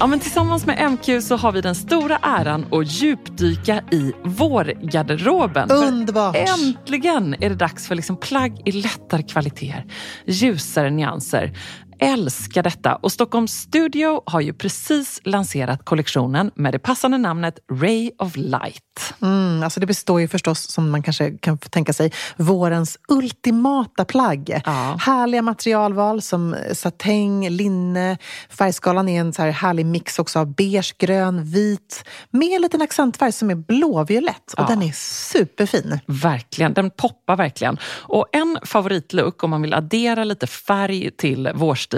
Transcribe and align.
Ja, 0.00 0.06
men 0.06 0.20
tillsammans 0.20 0.66
med 0.66 0.92
MQ 0.92 1.22
så 1.22 1.36
har 1.36 1.52
vi 1.52 1.60
den 1.60 1.74
stora 1.74 2.18
äran 2.22 2.66
att 2.70 2.92
djupdyka 2.92 3.82
i 3.90 4.12
vårgarderoben. 4.24 5.70
Underbart! 5.70 6.36
För 6.36 6.44
äntligen 6.66 7.34
är 7.40 7.48
det 7.48 7.54
dags 7.54 7.86
för 7.88 7.94
liksom 7.94 8.16
plagg 8.16 8.62
i 8.64 8.72
lättare 8.72 9.22
kvaliteter, 9.22 9.84
ljusare 10.26 10.90
nyanser 10.90 11.52
älskar 12.00 12.62
detta 12.62 12.94
och 12.94 13.12
Stockholms 13.12 13.52
Studio 13.52 14.22
har 14.26 14.40
ju 14.40 14.52
precis 14.52 15.20
lanserat 15.24 15.84
kollektionen 15.84 16.50
med 16.54 16.74
det 16.74 16.78
passande 16.78 17.18
namnet 17.18 17.58
Ray 17.72 18.10
of 18.18 18.36
Light. 18.36 19.14
Mm, 19.22 19.62
alltså 19.62 19.80
det 19.80 19.86
består 19.86 20.20
ju 20.20 20.28
förstås, 20.28 20.70
som 20.70 20.90
man 20.90 21.02
kanske 21.02 21.30
kan 21.38 21.58
tänka 21.58 21.92
sig, 21.92 22.12
vårens 22.36 22.98
ultimata 23.08 24.04
plagg. 24.04 24.60
Ja. 24.64 24.96
Härliga 25.00 25.42
materialval 25.42 26.22
som 26.22 26.56
satäng, 26.72 27.48
linne. 27.48 28.18
Färgskalan 28.50 29.08
är 29.08 29.20
en 29.20 29.32
så 29.32 29.42
här 29.42 29.50
härlig 29.50 29.86
mix 29.86 30.18
också 30.18 30.38
av 30.38 30.54
beige, 30.54 30.94
grön, 30.98 31.44
vit 31.44 32.04
med 32.30 32.48
en 32.56 32.62
liten 32.62 32.82
accentfärg 32.82 33.32
som 33.32 33.50
är 33.50 33.54
blåviolett. 33.54 34.52
Och 34.52 34.60
Ja. 34.60 34.66
den 34.68 34.82
är 34.82 34.92
superfin. 34.92 35.98
Verkligen, 36.06 36.74
den 36.74 36.90
poppar 36.90 37.36
verkligen. 37.36 37.78
Och 37.84 38.26
en 38.32 38.58
favoritlook 38.64 39.44
om 39.44 39.50
man 39.50 39.62
vill 39.62 39.74
addera 39.74 40.24
lite 40.24 40.46
färg 40.46 41.10
till 41.10 41.50
vårstilen 41.54 41.89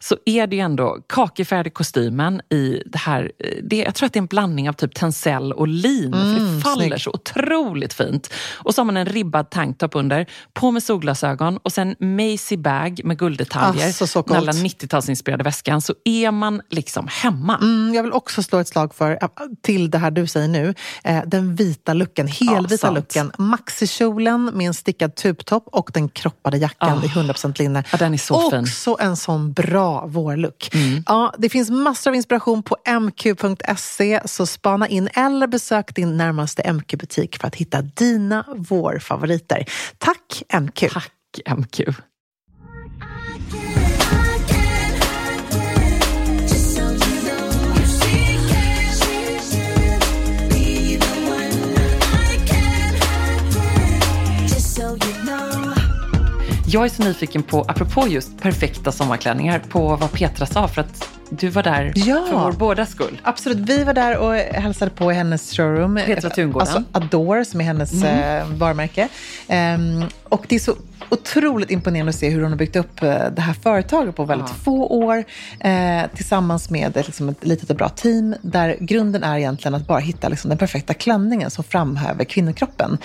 så 0.00 0.16
är 0.24 0.46
det 0.46 0.56
ju 0.56 0.62
ändå 0.62 0.98
kakifärg 1.08 1.66
i 1.66 1.70
kostymen 1.70 2.40
i 2.50 2.82
det 2.86 2.98
här, 2.98 3.32
eh, 3.38 3.50
det, 3.62 3.76
jag 3.76 3.94
tror 3.94 4.06
att 4.06 4.12
det 4.12 4.16
är 4.16 4.20
en 4.20 4.26
blandning 4.26 4.68
av 4.68 4.72
typ 4.72 4.94
tencel 4.94 5.52
och 5.52 5.68
lin 5.68 6.12
för 6.12 6.54
det 6.56 6.60
faller 6.60 6.86
snygg. 6.86 7.00
så 7.00 7.10
otroligt 7.10 7.92
fint. 7.94 8.32
Och 8.54 8.74
så 8.74 8.80
har 8.80 8.84
man 8.86 8.96
en 8.96 9.06
ribbad 9.06 9.50
tanktop 9.50 9.94
under, 9.94 10.26
på 10.52 10.70
med 10.70 10.82
solglasögon 10.82 11.56
och 11.62 11.72
sen 11.72 11.96
Macy 12.00 12.56
bag 12.56 13.00
med 13.04 13.18
gulddetaljer. 13.18 13.86
Alltså, 13.86 14.06
så 14.06 14.22
den 14.22 14.36
alla 14.36 14.52
coolt. 14.52 14.64
90-talsinspirerade 14.64 15.44
väskan 15.44 15.80
så 15.82 15.94
är 16.04 16.30
man 16.30 16.62
liksom 16.70 17.08
hemma. 17.10 17.56
Mm, 17.62 17.94
jag 17.94 18.02
vill 18.02 18.12
också 18.12 18.42
slå 18.42 18.58
ett 18.58 18.68
slag 18.68 18.94
för, 18.94 19.18
äh, 19.22 19.28
till 19.62 19.90
det 19.90 19.98
här 19.98 20.10
du 20.10 20.26
säger 20.26 20.48
nu, 20.48 20.74
eh, 21.04 21.22
den 21.26 21.54
vita 21.56 21.92
looken, 21.94 22.28
helvita 22.28 22.76
sant. 22.78 22.94
looken. 22.96 23.32
Maxikjolen 23.38 24.44
med 24.44 24.66
en 24.66 24.74
stickad 24.74 25.14
tubtopp 25.14 25.68
och 25.72 25.90
den 25.94 26.08
kroppade 26.08 26.56
jackan 26.58 26.98
Ah. 26.98 27.04
i 27.04 27.08
100% 27.08 27.58
linne. 27.58 27.84
Ja, 27.92 27.98
den 27.98 28.14
är 28.14 28.18
så 28.18 28.50
fin. 28.50 28.66
En 29.16 29.20
sån 29.20 29.52
bra 29.52 30.06
vårlook. 30.06 30.68
Ja, 31.06 31.34
det 31.38 31.48
finns 31.48 31.70
massor 31.70 32.10
av 32.10 32.14
inspiration 32.14 32.62
på 32.62 32.76
mq.se, 33.00 34.20
så 34.24 34.46
spana 34.46 34.88
in 34.88 35.08
eller 35.14 35.46
besök 35.46 35.94
din 35.94 36.16
närmaste 36.16 36.72
MQ-butik 36.72 37.40
för 37.40 37.48
att 37.48 37.54
hitta 37.54 37.82
dina 37.82 38.44
vårfavoriter. 38.56 39.64
Tack 39.98 40.42
MQ! 40.60 40.92
Tack 40.92 41.12
MQ. 41.58 41.80
Jag 56.76 56.84
är 56.84 56.88
så 56.88 57.02
nyfiken 57.04 57.42
på, 57.42 57.60
apropå 57.68 58.08
just 58.08 58.38
perfekta 58.40 58.92
sommarklänningar, 58.92 59.58
på 59.58 59.96
vad 59.96 60.12
Petra 60.12 60.46
sa 60.46 60.68
för 60.68 60.80
att 60.80 61.08
du 61.30 61.48
var 61.48 61.62
där 61.62 61.92
Ja. 61.96 62.24
för 62.30 62.36
vår 62.38 62.52
båda 62.52 62.86
skull. 62.86 63.20
Absolut, 63.22 63.58
vi 63.58 63.84
var 63.84 63.94
där 63.94 64.16
och 64.18 64.34
hälsade 64.34 64.90
på 64.90 65.12
i 65.12 65.14
hennes 65.14 65.52
showroom. 65.56 66.00
Petra 66.06 66.30
Tungården. 66.30 66.68
Alltså 66.68 66.84
Adore 66.92 67.44
som 67.44 67.60
är 67.60 67.64
hennes 67.64 68.02
eh, 68.04 68.46
varumärke. 68.48 69.08
Ehm, 69.48 70.04
och 70.36 70.46
det 70.48 70.54
är 70.54 70.58
så 70.58 70.76
otroligt 71.10 71.70
imponerande 71.70 72.10
att 72.10 72.16
se 72.16 72.28
hur 72.28 72.42
hon 72.42 72.50
har 72.50 72.58
byggt 72.58 72.76
upp 72.76 73.02
eh, 73.02 73.30
det 73.36 73.42
här 73.42 73.52
företaget 73.52 74.16
på 74.16 74.24
väldigt 74.24 74.50
få 74.50 74.86
år 74.86 75.24
eh, 75.60 76.02
tillsammans 76.14 76.70
med 76.70 76.96
ett, 76.96 77.06
liksom, 77.06 77.28
ett 77.28 77.46
litet 77.46 77.70
och 77.70 77.76
bra 77.76 77.88
team 77.88 78.34
där 78.42 78.76
grunden 78.80 79.22
är 79.22 79.38
egentligen 79.38 79.74
att 79.74 79.86
bara 79.86 79.98
hitta 79.98 80.28
liksom, 80.28 80.48
den 80.48 80.58
perfekta 80.58 80.94
klänningen 80.94 81.50
som 81.50 81.64
framhäver 81.64 82.24
kvinnokroppen. 82.24 82.98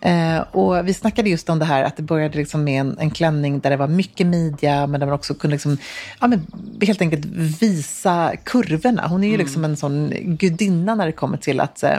Eh, 0.00 0.38
och 0.38 0.88
vi 0.88 0.94
snackade 0.94 1.30
just 1.30 1.50
om 1.50 1.58
det 1.58 1.64
här 1.64 1.82
att 1.82 1.96
det 1.96 2.02
började 2.02 2.38
liksom 2.38 2.64
med 2.64 2.80
en, 2.80 2.98
en 2.98 3.10
klänning 3.10 3.60
där 3.60 3.70
det 3.70 3.76
var 3.76 3.88
mycket 3.88 4.26
midja 4.26 4.86
men 4.86 5.00
där 5.00 5.06
man 5.06 5.14
också 5.14 5.34
kunde 5.34 5.54
liksom, 5.54 5.78
ja, 6.20 6.26
men 6.26 6.46
helt 6.82 7.00
enkelt 7.00 7.24
visa 7.60 8.32
kurvorna. 8.44 9.06
Hon 9.06 9.24
är 9.24 9.28
ju 9.28 9.36
liksom 9.36 9.64
en 9.64 9.76
sån 9.76 10.12
gudinna 10.22 10.94
när 10.94 11.06
det 11.06 11.12
kommer 11.12 11.36
till 11.36 11.60
att 11.60 11.82
eh, 11.82 11.98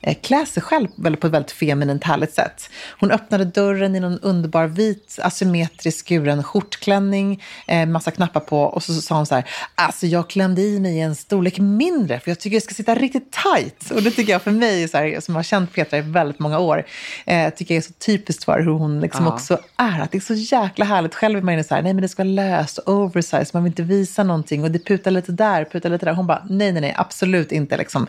eh, 0.00 0.16
klä 0.22 0.46
sig 0.46 0.62
själv 0.62 0.88
på 1.20 1.26
ett 1.26 1.32
väldigt 1.32 1.52
feminint 1.52 2.04
härligt 2.04 2.34
sätt. 2.34 2.70
Hon 3.00 3.10
öppnade 3.10 3.44
dörren 3.44 3.96
i 3.96 4.00
någon 4.00 4.15
underbar 4.22 4.66
vit 4.66 5.18
asymmetrisk 5.22 6.06
skuren 6.06 6.42
skjortklänning, 6.42 7.42
eh, 7.66 7.86
massa 7.86 8.10
knappar 8.10 8.40
på 8.40 8.60
och 8.62 8.82
så 8.82 8.92
sa 8.92 9.16
hon 9.16 9.26
så 9.26 9.34
här, 9.34 9.44
alltså 9.74 10.06
jag 10.06 10.30
klämde 10.30 10.62
i 10.62 10.80
mig 10.80 11.00
en 11.00 11.14
storlek 11.14 11.58
mindre 11.58 12.20
för 12.20 12.30
jag 12.30 12.40
tycker 12.40 12.56
jag 12.56 12.62
ska 12.62 12.74
sitta 12.74 12.94
riktigt 12.94 13.32
tight. 13.32 13.90
Och 13.90 14.02
det 14.02 14.10
tycker 14.10 14.32
jag 14.32 14.42
för 14.42 14.50
mig, 14.50 14.88
så 14.88 14.96
här, 14.98 15.20
som 15.20 15.36
har 15.36 15.42
känt 15.42 15.72
Petra 15.72 15.98
i 15.98 16.00
väldigt 16.00 16.38
många 16.38 16.58
år, 16.58 16.84
eh, 17.24 17.50
tycker 17.54 17.74
jag 17.74 17.82
är 17.82 17.86
så 17.86 17.92
typiskt 17.92 18.44
för 18.44 18.60
hur 18.60 18.72
hon 18.72 19.00
liksom 19.00 19.24
Ja. 19.24 19.32
också 19.32 19.58
är. 19.76 20.00
Att 20.00 20.12
det 20.12 20.18
är 20.18 20.20
så 20.20 20.34
jäkla 20.34 20.84
härligt. 20.84 21.14
Själv 21.14 21.38
är 21.38 21.42
man 21.42 21.56
ju 21.56 21.64
så 21.64 21.74
här, 21.74 21.82
nej 21.82 21.94
men 21.94 22.02
det 22.02 22.08
ska 22.08 22.22
vara 22.22 22.32
löst, 22.32 22.78
oversize, 22.86 23.50
man 23.52 23.62
vill 23.64 23.70
inte 23.70 23.82
visa 23.82 24.22
någonting 24.24 24.64
och 24.64 24.70
det 24.70 24.78
putar 24.78 25.10
lite 25.10 25.32
där, 25.32 25.64
putar 25.64 25.90
lite 25.90 26.06
där. 26.06 26.12
Hon 26.12 26.26
bara, 26.26 26.42
nej 26.50 26.72
nej 26.72 26.80
nej, 26.80 26.94
absolut 26.96 27.52
inte 27.52 27.76
liksom. 27.76 28.06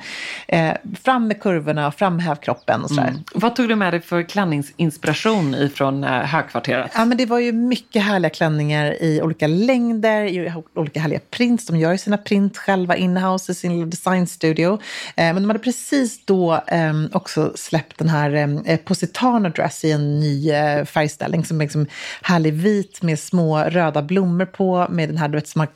Eh, 0.47 0.71
fram 1.03 1.27
med 1.27 1.41
kurvorna, 1.41 1.91
framhäv 1.91 2.35
kroppen 2.35 2.83
och 2.83 2.89
sådär. 2.89 3.13
Vad 3.33 3.55
tog 3.55 3.69
du 3.69 3.75
med 3.75 3.93
dig 3.93 4.01
för 4.01 4.23
klänningsinspiration 4.23 5.55
ifrån 5.55 5.86
från 5.87 6.03
eh, 6.03 6.09
högkvarteret? 6.09 6.91
Ja, 6.95 7.05
men 7.05 7.17
det 7.17 7.25
var 7.25 7.39
ju 7.39 7.51
mycket 7.51 8.03
härliga 8.03 8.29
klänningar 8.29 9.03
i 9.03 9.21
olika 9.21 9.47
längder, 9.47 10.23
i 10.23 10.53
olika 10.75 10.99
härliga 10.99 11.19
prints. 11.29 11.65
De 11.65 11.77
gör 11.77 11.91
ju 11.91 11.97
sina 11.97 12.17
print 12.17 12.57
själva 12.57 12.95
inhouse 12.95 13.51
i 13.51 13.55
sin 13.55 13.89
designstudio. 13.89 14.73
Eh, 15.15 15.33
men 15.33 15.35
de 15.35 15.49
hade 15.49 15.59
precis 15.59 16.25
då 16.25 16.61
ehm, 16.67 17.09
också 17.13 17.51
släppt 17.55 17.97
den 17.97 18.09
här 18.09 18.33
ehm, 18.33 18.63
eh, 18.65 18.79
Positano 18.79 19.49
Dress 19.49 19.83
i 19.83 19.91
en 19.91 20.19
ny 20.19 20.51
färgställning 20.85 21.45
som 21.45 21.61
är 21.61 21.65
liksom 21.65 21.85
härlig 22.21 22.53
vit 22.53 23.01
med 23.01 23.19
små 23.19 23.59
röda 23.59 24.01
blommor 24.01 24.45
på, 24.45 24.87
med 24.89 25.09
den 25.09 25.17
här 25.17 25.27
du 25.27 25.37
vet, 25.37 25.47
som 25.47 25.59
har 25.59 25.67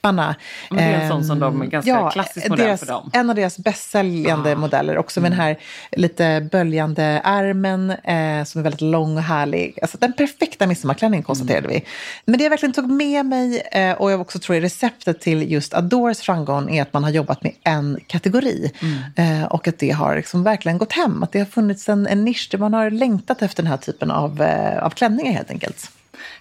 knapparna. 0.00 0.34
Men 0.70 0.78
det 0.78 0.84
är 0.84 1.00
en 1.00 1.08
sån 1.08 1.24
som 1.24 1.38
de- 1.38 1.62
Ehm, 1.62 1.70
ganska 1.70 2.10
klassisk 2.10 2.48
modell 2.48 2.66
deras, 2.66 2.80
för 2.80 2.86
dem. 2.86 3.10
En 3.12 3.30
av 3.30 3.36
deras 3.36 3.58
bästsäljande 3.58 4.56
modeller, 4.56 4.98
också 4.98 5.20
med 5.20 5.30
den 5.32 5.40
här 5.40 5.58
lite 5.92 6.48
böljande 6.52 7.20
ärmen 7.24 7.90
eh, 7.90 8.44
som 8.44 8.58
är 8.58 8.62
väldigt 8.62 8.80
lång 8.80 9.16
och 9.16 9.22
härlig. 9.22 9.78
Alltså 9.82 9.98
den 10.00 10.12
perfekta 10.12 10.66
midsommarklänningen 10.66 11.24
konstaterade 11.24 11.68
vi. 11.68 11.84
Men 12.24 12.38
det 12.38 12.44
jag 12.44 12.50
verkligen 12.50 12.72
tog 12.72 12.90
med 12.90 13.26
mig 13.26 13.62
eh, 13.72 13.92
och 13.92 14.12
jag 14.12 14.20
också 14.20 14.38
tror 14.38 14.56
är 14.56 14.60
receptet 14.60 15.20
till 15.20 15.52
just 15.52 15.74
Adores 15.74 16.20
framgång 16.20 16.76
är 16.76 16.82
att 16.82 16.92
man 16.92 17.04
har 17.04 17.10
jobbat 17.10 17.42
med 17.42 17.52
en 17.64 17.98
kategori. 18.06 18.72
Eh, 19.16 19.44
och 19.44 19.68
att 19.68 19.78
det 19.78 19.90
har 19.90 20.16
liksom 20.16 20.44
verkligen 20.44 20.78
gått 20.78 20.92
hem. 20.92 21.22
Att 21.22 21.32
det 21.32 21.38
har 21.38 21.46
funnits 21.46 21.88
en, 21.88 22.06
en 22.06 22.24
nisch 22.24 22.48
där 22.50 22.58
man 22.58 22.74
har 22.74 22.90
längtat 22.90 23.42
efter 23.42 23.62
den 23.62 23.70
här 23.70 23.78
typen 23.78 24.10
av, 24.10 24.42
eh, 24.42 24.82
av 24.84 24.90
klänningar 24.90 25.32
helt 25.32 25.50
enkelt. 25.50 25.90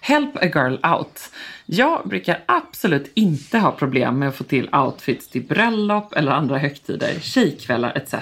Help 0.01 0.35
a 0.35 0.45
girl 0.45 0.77
out. 0.85 1.31
Jag 1.65 2.07
brukar 2.07 2.43
absolut 2.45 3.11
inte 3.13 3.57
ha 3.57 3.71
problem 3.71 4.19
med 4.19 4.29
att 4.29 4.35
få 4.35 4.43
till 4.43 4.69
outfits 4.75 5.27
till 5.27 5.43
bröllop 5.43 6.13
eller 6.13 6.31
andra 6.31 6.57
högtider, 6.57 7.19
tjejkvällar 7.19 7.97
etc. 7.97 8.15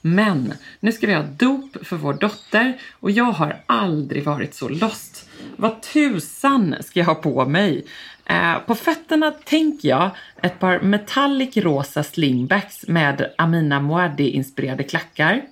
Men 0.00 0.54
nu 0.80 0.92
ska 0.92 1.06
vi 1.06 1.14
ha 1.14 1.22
dop 1.22 1.76
för 1.86 1.96
vår 1.96 2.14
dotter 2.14 2.80
och 3.00 3.10
jag 3.10 3.24
har 3.24 3.56
aldrig 3.66 4.24
varit 4.24 4.54
så 4.54 4.68
lost. 4.68 5.28
Vad 5.56 5.82
tusan 5.82 6.76
ska 6.80 7.00
jag 7.00 7.06
ha 7.06 7.14
på 7.14 7.44
mig? 7.44 7.86
Eh, 8.24 8.58
på 8.58 8.74
fötterna 8.74 9.30
tänker 9.30 9.88
jag 9.88 10.10
ett 10.42 10.58
par 10.58 10.80
metallic 10.80 11.56
rosa 11.56 12.02
slingbacks 12.02 12.88
med 12.88 13.34
Amina 13.38 13.80
Moadi-inspirerade 13.80 14.82
klackar. 14.82 15.42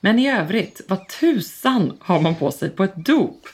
Men 0.00 0.18
i 0.18 0.30
övrigt, 0.30 0.80
vad 0.88 1.08
tusan 1.08 1.96
har 2.00 2.20
man 2.20 2.34
på 2.34 2.50
sig 2.50 2.70
på 2.70 2.84
ett 2.84 2.96
dop? 2.96 3.46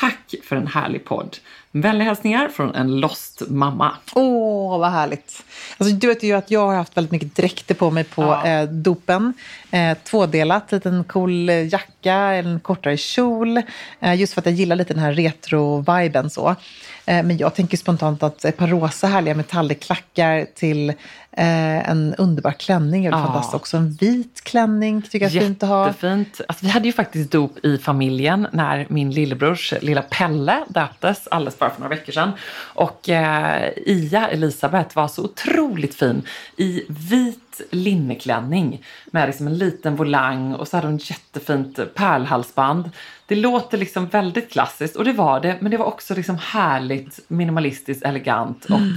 Tack 0.00 0.34
för 0.44 0.56
en 0.56 0.66
härlig 0.66 1.04
podd. 1.04 1.36
Vänliga 1.70 2.04
hälsningar 2.08 2.48
från 2.48 2.74
en 2.74 3.00
lost 3.00 3.42
mamma. 3.48 3.96
Åh, 4.14 4.78
vad 4.78 4.90
härligt. 4.90 5.44
Alltså, 5.78 5.96
du 5.96 6.06
vet 6.06 6.22
ju 6.22 6.32
att 6.32 6.50
jag 6.50 6.66
har 6.66 6.74
haft 6.74 6.96
väldigt 6.96 7.12
mycket 7.12 7.36
dräkter 7.36 7.74
på 7.74 7.90
mig 7.90 8.04
på 8.04 8.22
Ja. 8.22 8.46
eh, 8.46 8.68
dopen. 8.68 9.34
Eh, 9.70 9.96
tvådelat, 10.04 10.72
liten 10.72 11.04
cool 11.04 11.48
jacka, 11.48 12.14
en 12.14 12.60
kortare 12.60 12.96
kjol. 12.96 13.62
Eh, 14.00 14.14
just 14.14 14.32
för 14.34 14.40
att 14.40 14.46
jag 14.46 14.54
gillar 14.54 14.76
lite 14.76 14.94
den 14.94 15.02
här 15.02 15.12
retro-viben. 15.12 16.30
Så. 16.30 16.48
Eh, 17.06 17.22
men 17.22 17.36
jag 17.38 17.54
tänker 17.54 17.76
spontant 17.76 18.22
att 18.22 18.44
ett 18.44 18.56
par 18.56 18.66
rosa 18.66 19.06
härliga 19.06 19.34
metallklackar 19.34 20.46
till 20.54 20.88
eh, 20.90 21.90
en 21.90 22.14
underbar 22.18 22.52
klänning 22.52 23.06
är 23.06 23.10
Ja. 23.10 23.16
fantastiskt 23.24 23.54
också. 23.54 23.76
En 23.76 23.90
vit 23.92 24.40
klänning 24.44 25.02
tycker 25.02 25.26
jag 25.26 25.36
är 25.36 25.40
fint 25.40 25.62
att 25.62 25.68
ha. 25.68 25.86
Jättefint. 25.86 26.40
Alltså, 26.48 26.64
vi 26.64 26.70
hade 26.70 26.86
ju 26.86 26.92
faktiskt 26.92 27.30
dop 27.30 27.64
i 27.64 27.78
familjen 27.78 28.46
när 28.52 28.86
min 28.90 29.10
lillebrors 29.10 29.74
lilla 29.80 30.02
Pelle 30.02 30.64
döptes 30.68 31.28
alldeles 31.30 31.58
bara 31.58 31.70
för 31.70 31.80
några 31.80 31.94
veckor 31.94 32.12
sedan. 32.12 32.32
Och 32.58 33.08
eh, 33.08 33.68
Ia, 33.86 34.28
Elisabeth, 34.28 34.96
var 34.96 35.08
så 35.08 35.22
otroligt 35.24 35.47
Otroligt 35.50 35.94
fin 35.94 36.22
i 36.56 36.84
vit 36.88 37.60
linneklänning 37.70 38.84
med 39.06 39.26
liksom 39.26 39.46
en 39.46 39.58
liten 39.58 39.96
volang 39.96 40.54
och 40.54 40.68
så 40.68 40.76
hade 40.76 40.86
hon 40.86 40.96
ett 40.96 41.10
jättefint 41.10 41.94
pärlhalsband. 41.94 42.90
Det 43.26 43.34
låter 43.34 43.78
liksom 43.78 44.06
väldigt 44.06 44.50
klassiskt 44.50 44.96
och 44.96 45.04
det 45.04 45.12
var 45.12 45.40
det, 45.40 45.58
men 45.60 45.70
det 45.70 45.76
var 45.76 45.86
också 45.86 46.14
liksom 46.14 46.38
härligt 46.38 47.20
minimalistiskt, 47.28 48.04
elegant 48.04 48.64
och 48.64 48.70
mm 48.70 48.94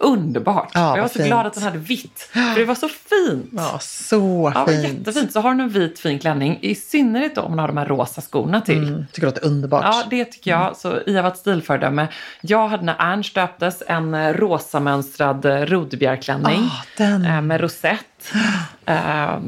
underbart. 0.00 0.70
Ja, 0.74 0.96
jag 0.96 1.02
var 1.02 1.08
så 1.08 1.14
fint. 1.14 1.26
glad 1.26 1.46
att 1.46 1.54
hon 1.54 1.64
hade 1.64 1.78
vitt, 1.78 2.28
för 2.32 2.58
det 2.60 2.64
var 2.64 2.74
så 2.74 2.88
fint. 2.88 3.50
Ja, 3.52 3.78
så 3.80 4.52
Ja, 4.54 4.66
fint. 4.66 4.82
jättefint. 4.88 5.32
Så 5.32 5.40
har 5.40 5.48
hon 5.50 5.60
en 5.60 5.68
vit 5.68 5.98
fin 5.98 6.18
klänning, 6.18 6.58
i 6.62 6.74
synnerhet 6.74 7.34
då 7.34 7.40
om 7.42 7.50
hon 7.50 7.58
har 7.58 7.66
de 7.68 7.76
här 7.76 7.86
rosa 7.86 8.20
skorna 8.20 8.60
till. 8.60 8.88
Mm, 8.88 9.06
tycker 9.12 9.20
det 9.20 9.26
låter 9.34 9.44
underbart. 9.46 9.84
Ja, 9.84 10.02
det 10.10 10.24
tycker 10.24 10.50
jag. 10.50 10.76
Så 10.76 10.98
Ia 11.06 11.22
var 11.22 11.30
ett 11.30 11.36
stilföredöme. 11.38 12.08
Jag 12.40 12.68
hade 12.68 12.84
när 12.84 12.96
Ernst 12.98 13.34
döptes 13.34 13.82
en 13.86 14.34
rosamönstrad 14.34 15.44
eh, 15.44 15.56
rodbjärklänning 15.56 16.60
Ah, 16.72 16.84
den. 16.96 17.24
eh, 17.24 17.40
med 17.40 17.60
rosett. 17.60 18.32
Eh, 18.86 19.38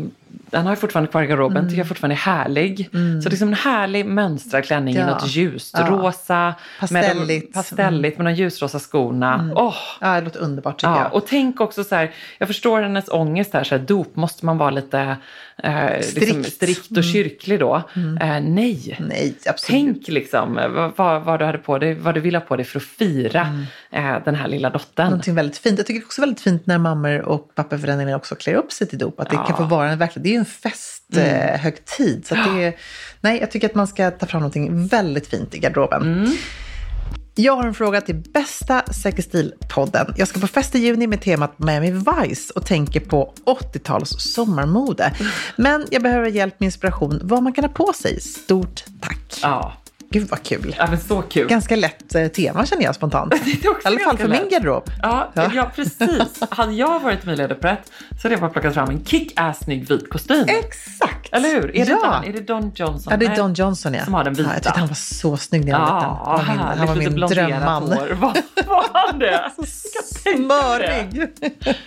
den 0.52 0.62
har 0.62 0.70
jag 0.70 0.78
fortfarande 0.78 1.10
kvar 1.10 1.22
i 1.22 1.26
garderoben, 1.26 1.64
tycker 1.68 1.78
jag 1.78 1.88
fortfarande 1.88 2.14
är 2.14 2.16
härlig. 2.16 2.88
Så 3.22 3.28
det 3.28 3.34
är 3.34 3.36
som 3.36 3.48
en 3.48 3.54
härlig 3.54 4.06
mönstrad 4.06 4.64
klänning 4.64 4.94
i 4.94 4.96
Mm. 4.96 5.08
Ja. 5.08 5.14
något 5.14 5.28
ljust. 5.28 5.74
Ja. 5.78 5.86
Rosa, 5.86 6.34
med 6.44 6.54
Pastelligt. 6.80 7.18
Mm. 7.18 7.40
de, 7.46 7.52
pastelligt 7.52 8.18
med 8.18 8.26
de 8.26 8.32
ljusrosa 8.34 8.78
skorna. 8.78 9.50
Åh, 9.56 9.74
Ja, 10.00 10.14
det 10.14 10.20
låter 10.20 10.40
underbart 10.40 10.78
tycker 10.80 10.90
Ja, 10.92 11.02
jag. 11.02 11.14
och 11.14 11.26
tänk 11.26 11.60
också 11.60 11.84
så 11.84 11.94
här, 11.94 12.10
jag 12.38 12.48
förstår 12.48 12.82
hennes 12.82 13.08
ångest 13.08 13.54
här, 13.54 13.64
så 13.64 13.76
här 13.76 13.82
dop 13.82 14.16
måste 14.16 14.46
man 14.46 14.58
vara 14.58 14.70
lite 14.70 15.16
eh, 15.58 15.96
Liksom 15.96 16.12
Strikt. 16.44 16.52
strikt 16.52 16.96
och 16.98 17.04
kyrklig 17.04 17.60
då. 17.60 17.76
Eh, 18.20 18.40
nej. 18.40 18.96
Nej. 19.00 19.34
Tänk 19.66 20.08
liksom 20.08 20.58
eh, 20.58 20.68
vad, 20.96 21.22
vad, 21.24 21.38
du 21.40 21.44
hade 21.44 21.58
på 21.58 21.78
dig, 21.78 21.94
vad 21.94 22.14
du 22.14 22.20
ville 22.20 22.38
ha 22.38 22.44
på 22.44 22.56
dig 22.56 22.64
för 22.66 22.78
att 22.78 22.84
fira 22.86 23.64
eh, 23.92 24.16
den 24.24 24.34
här 24.34 24.48
lilla 24.48 24.70
dottern. 24.70 25.06
Någonting 25.06 25.34
väldigt 25.34 25.58
fint. 25.58 25.78
Jag 25.78 25.86
tycker 25.86 26.06
också 26.06 26.20
väldigt 26.22 26.40
fint 26.40 26.66
när 26.66 26.78
mammor 26.78 27.20
och 27.20 27.54
pappor 27.54 27.78
för 27.78 27.86
den 27.86 27.98
delen 27.98 28.14
också 28.14 28.34
klär 28.34 28.54
upp 28.54 28.72
sig 28.72 28.86
till 28.86 28.98
dop. 28.98 29.20
Att 29.20 29.30
det 29.30 29.36
Ja. 29.36 29.44
kan 29.46 29.56
få 29.56 29.64
vara 29.64 29.90
en 29.90 29.98
verkligen, 29.98 30.22
det 30.22 30.28
är 30.28 30.32
ju 30.32 30.38
en 30.38 30.44
festhögtid. 30.44 31.60
Högtid. 31.60 32.26
så 32.26 32.34
det 32.34 32.72
nej, 33.20 33.40
jag 33.40 33.50
tycker 33.50 33.68
att 33.68 33.74
man 33.74 33.86
ska 33.86 34.10
ta 34.10 34.26
fram 34.26 34.40
någonting 34.40 34.86
väldigt 34.86 35.26
fint 35.26 35.54
i 35.54 35.58
garderoben. 35.58 36.36
Jag 37.34 37.56
har 37.56 37.64
en 37.66 37.74
fråga 37.74 38.00
till 38.00 38.14
bästa 38.14 38.82
Säker 38.92 39.22
stil-podden. 39.22 40.14
Jag 40.16 40.28
ska 40.28 40.40
på 40.40 40.46
fest 40.46 40.74
i 40.74 40.78
juni 40.78 41.06
med 41.06 41.20
temat 41.22 41.58
Miami 41.58 41.90
Vice 41.90 42.52
och 42.56 42.66
tänker 42.66 43.00
på 43.00 43.34
80-tals 43.46 44.10
sommarmode. 44.18 45.12
Men 45.56 45.86
jag 45.90 46.02
behöver 46.02 46.28
hjälp 46.28 46.60
med 46.60 46.66
inspiration 46.66 47.20
vad 47.22 47.42
man 47.42 47.52
kan 47.52 47.64
ha 47.64 47.68
på 47.72 47.92
sig. 47.92 48.20
Stort 48.20 48.84
tack. 49.00 49.18
Ja, 49.42 49.72
Gud 50.10 50.28
vad 50.28 50.42
kul. 50.42 50.74
ja 50.78 50.86
men 50.90 51.00
så 51.00 51.22
kul. 51.22 51.48
Ganska 51.48 51.76
lätt 51.76 52.14
eh, 52.14 52.26
tema 52.28 52.66
känner 52.66 52.82
jag 52.84 52.94
spontant. 52.94 53.30
Det 53.44 53.64
är 53.64 53.70
också 53.70 53.88
I 53.88 53.92
alla 53.92 53.98
fall 54.00 54.18
för 54.18 54.28
min 54.28 54.38
lätt. 54.40 54.50
garderob. 54.50 54.90
Ja, 55.02 55.32
Ja. 55.34 55.50
ja. 55.54 55.70
precis. 55.76 56.40
Hade 56.50 56.72
jag 56.72 57.00
varit 57.00 57.24
Emilia 57.24 57.48
de 57.48 57.54
Pret 57.54 57.92
så 58.10 58.22
hade 58.22 58.34
jag 58.34 58.40
bara 58.40 58.50
plockat 58.50 58.74
fram 58.74 58.90
en 58.90 59.04
kick-ass 59.04 59.58
snygg 59.64 59.88
vit 59.88 60.10
kostym. 60.10 60.44
Exakt! 60.48 61.21
Eller 61.32 61.48
hur? 61.48 61.76
Är 61.76 61.84
det, 61.86 61.90
ja. 61.90 62.20
Don, 62.22 62.24
är 62.24 62.32
det 62.32 62.40
Don 62.40 62.72
Johnson? 62.74 63.10
Ja, 63.10 63.16
det 63.16 63.26
är. 63.26 63.36
Don 63.36 63.54
Johnson 63.54 63.94
ja. 63.94 64.04
Som 64.04 64.14
har 64.14 64.24
den 64.24 64.34
vita. 64.34 64.48
Ja, 64.48 64.54
jag 64.54 64.62
tyckte 64.62 64.78
han 64.80 64.88
var 64.88 64.94
så 64.94 65.36
snygg 65.36 65.64
när 65.64 65.72
jag 65.72 65.78
var 65.78 65.86
liten. 65.86 66.08
Ja, 66.08 66.42
Han 66.46 66.86
var 66.86 66.94
min, 66.96 67.06
han 67.08 67.20
var 67.20 67.28
drömman. 67.28 67.82
hår. 67.82 68.08
Var, 68.20 68.34
var 68.66 68.84
han 68.92 69.18
det? 69.18 69.50
Smörig! 70.06 71.28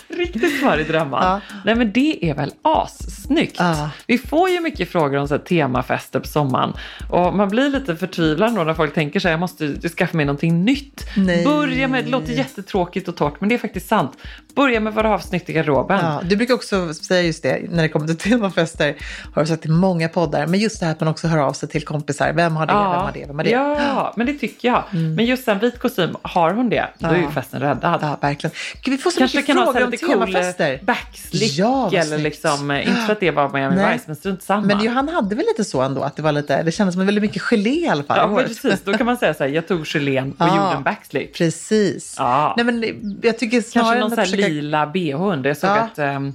Riktigt 0.08 0.60
smörig 0.60 0.88
drömman. 0.88 1.42
Nej 1.66 1.76
men 1.76 1.92
det 1.92 2.30
är 2.30 2.34
väl 2.34 2.52
assnyggt. 2.62 3.56
Ja. 3.60 3.90
Vi 4.08 4.18
får 4.18 4.50
ju 4.50 4.60
mycket 4.60 4.90
frågor 4.92 5.18
om 5.18 5.28
så 5.28 5.34
här, 5.34 5.42
temafester 5.42 6.20
på 6.20 6.28
sommaren. 6.28 6.74
Och 7.10 7.34
man 7.36 7.50
blir 7.50 7.70
lite 7.70 7.96
förtvivlad 7.96 8.56
då 8.56 8.64
när 8.64 8.74
folk 8.74 8.94
tänker 8.94 9.20
sig 9.20 9.32
jag 9.32 9.40
måste 9.40 9.90
skaffa 9.90 10.18
mig 10.18 10.26
någonting 10.26 10.64
nytt. 10.66 11.06
Nej. 11.18 11.46
Börja 11.46 11.88
med, 11.88 12.06
det 12.06 12.10
låter 12.12 12.34
jättetråkigt 12.34 13.08
och 13.08 13.16
torrt 13.16 13.34
men 13.40 13.50
det 13.50 13.56
är 13.56 13.60
faktiskt 13.60 13.88
sant. 13.88 14.12
Börja 14.56 14.80
med 14.80 14.94
vad 14.94 15.06
du 15.06 15.10
har 15.10 15.18
för 15.18 15.28
snyggt 15.28 15.50
i 15.50 15.54
garderoben. 15.54 16.00
Ja, 16.04 16.22
du 16.24 16.36
brukar 16.36 16.54
också 16.54 16.94
säga 16.94 17.22
just 17.22 17.44
det 17.44 17.62
när 17.70 17.84
det 17.84 17.90
kommer 17.90 18.08
till 18.08 18.18
temafester. 18.18 18.96
Har 19.36 19.42
du 19.42 19.48
sagt 19.48 19.66
i 19.66 19.70
många 19.70 20.10
poddar. 20.10 20.48
Men 20.48 20.60
just 20.60 20.80
det 20.80 20.86
här 20.86 20.94
att 20.94 21.00
man 21.00 21.10
också 21.10 21.28
hör 21.28 21.38
av 21.38 21.54
sig 21.54 21.70
till 21.70 21.86
kompisar. 21.86 22.34
Vem 22.34 22.56
har 22.56 22.66
det? 22.66 22.74
Vem 22.74 22.82
har 22.84 23.12
det? 23.14 23.26
Vem 23.28 23.38
har 23.38 23.44
det? 23.44 23.50
ja, 23.50 24.14
men 24.18 24.28
det 24.28 24.34
tycker 24.34 24.68
jag. 24.68 24.84
Men 24.92 25.26
just 25.26 25.48
en 25.48 25.60
vit 25.60 25.80
kostym, 25.80 26.16
har 26.22 26.52
hon 26.54 26.70
det, 26.70 26.88
då 27.00 27.08
är 27.08 27.16
ju 27.16 27.22
Ja. 27.22 27.32
festen 27.32 27.60
räddad. 27.62 28.00
Ja, 28.02 28.18
verkligen. 28.22 28.54
Gud, 28.84 28.92
vi 28.92 28.98
får 28.98 29.12
så 29.12 29.18
Kanske 29.18 29.38
mycket 29.38 29.56
frågor 29.56 29.84
om 29.84 29.90
lite 29.92 30.06
cool 30.06 30.14
temafester. 30.14 30.74
eh, 30.74 30.86
backslick 30.86 31.52
Ja, 31.58 31.92
eller 31.94 32.18
liksom, 32.18 32.72
eh, 32.72 32.88
inte 32.90 33.02
för 33.02 33.14
att 33.14 33.20
det 33.20 33.32
var 33.32 33.50
Miami 33.50 33.76
Nej. 33.76 33.94
Vice, 33.94 34.04
men 34.08 34.16
strunt 34.16 34.44
samma. 34.44 34.68
Men 34.68 34.80
Johan 34.84 35.10
hade 35.10 35.36
väl 35.36 35.46
lite 35.46 35.64
så 35.64 35.82
ändå, 35.82 36.02
att 36.02 36.16
det 36.16 36.22
var 36.22 36.32
lite, 36.32 36.64
det 36.64 36.72
kändes 36.72 36.96
som 36.96 37.06
väldigt 37.06 37.22
mycket 37.22 37.42
gelé 37.42 37.70
i 37.70 37.88
alla 37.88 38.04
fall. 38.04 38.18
Ja, 38.18 38.28
men 38.28 38.46
precis. 38.46 38.82
Då 38.84 38.94
kan 38.94 39.06
man 39.06 39.18
säga 39.18 39.34
så 39.34 39.44
här, 39.44 39.52
jag 39.52 39.68
tog 39.68 39.86
gelén 39.88 40.32
och 40.32 40.36
Ja. 40.48 40.56
gjorde 40.66 40.78
en 40.78 40.84
backslick. 40.84 41.38
Precis. 41.38 42.16
Ja. 42.18 42.54
Nej, 42.58 42.66
men 42.66 42.84
jag 43.24 43.38
tycker 43.40 43.62
snarare 43.62 43.88
Kanske 43.88 44.00
någon 44.00 44.10
så 44.10 44.16
här 44.16 44.24
försöka... 44.26 44.48
lila 44.48 44.88
bh 44.88 45.22
under. 45.22 45.50
Jag 45.50 45.58
såg, 45.58 45.70
Ja. 45.70 45.76
att, 45.76 46.00
ehm, 46.00 46.34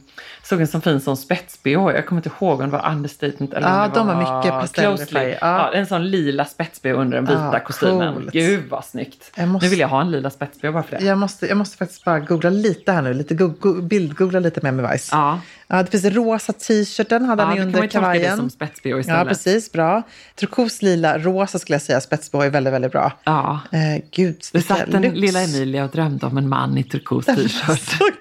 såg 0.51 0.61
en 0.61 0.67
sån 0.67 0.81
fin 0.81 1.01
som 1.01 1.17
spets-bh. 1.17 1.93
Jag 1.95 2.07
kommer 2.07 2.19
inte 2.19 2.31
ihåg 2.41 2.61
om 2.61 2.71
det 2.71 2.77
var 2.77 2.91
understatement 2.93 3.55
eller 3.55 3.69
Ja, 3.69 3.85
om 3.85 3.91
det 3.93 3.99
de 3.99 4.07
var 4.07 4.17
mycket 4.17 4.51
pastellfärg. 4.61 5.39
Ja. 5.41 5.47
Ja. 5.59 5.73
en 5.73 5.87
sån 5.87 6.11
lila 6.11 6.45
spets-bh 6.45 6.93
under 7.01 7.17
den 7.17 7.27
vita 7.27 7.51
Ja, 7.53 7.61
kostymen. 7.61 8.15
coolt. 8.15 8.33
Gud 8.33 8.65
vad 8.71 8.85
snyggt. 8.85 9.33
Måste- 9.39 9.67
Nu 9.67 9.71
vill 9.71 9.79
jag 9.81 9.89
ha 9.89 10.01
en 10.01 10.11
lila 10.11 10.29
spets-bh 10.31 10.73
bara 10.73 10.83
för 10.83 10.99
det. 10.99 11.05
Jag 11.05 11.19
måste, 11.19 11.47
jag 11.47 11.57
måste 11.59 11.77
faktiskt 11.77 12.05
bara 12.05 12.21
googla 12.21 12.51
lite 12.51 12.93
här 12.93 13.03
nu. 13.03 13.15
Lite 13.15 13.35
go- 13.35 13.55
go- 13.61 13.83
bildgoogla 13.83 14.41
lite 14.41 14.61
med 14.63 14.75
mig 14.75 14.93
Vice. 14.93 15.09
Ja. 15.17 15.41
Ja, 15.73 15.83
det 15.83 15.91
finns 15.91 16.05
rosa 16.17 16.53
t-shirten 16.53 17.25
hade 17.25 17.43
Ja, 17.43 17.47
han 17.47 17.57
man 17.59 17.67
under 17.67 17.83
ju 17.83 17.89
tolka 17.89 18.01
det 18.01 18.05
kavajen. 18.05 18.37
som 18.37 18.47
istället. 18.47 19.07
Ja, 19.09 19.25
precis. 19.29 19.73
Bra. 19.73 20.03
Turkos, 20.35 20.83
lila, 20.83 21.19
rosa 21.19 21.59
skulle 21.59 21.75
jag 21.75 21.83
säga. 21.83 22.01
Spetsbh 22.01 22.39
är 22.39 22.51
väldigt, 22.51 22.73
väldigt 22.73 22.93
bra. 22.93 23.13
Ja. 23.25 23.61
Eh, 23.73 24.03
gud, 24.11 24.41
Det 24.53 24.63
satt 24.63 24.91
den 24.93 25.03
lilla 25.03 25.41
Emilia 25.41 25.85
och 25.85 25.91
drömde 25.91 26.27
om 26.27 26.39
en 26.39 26.49
man 26.49 26.79
i 26.79 26.85
turkos 26.85 27.25
t-shirt. 27.27 28.15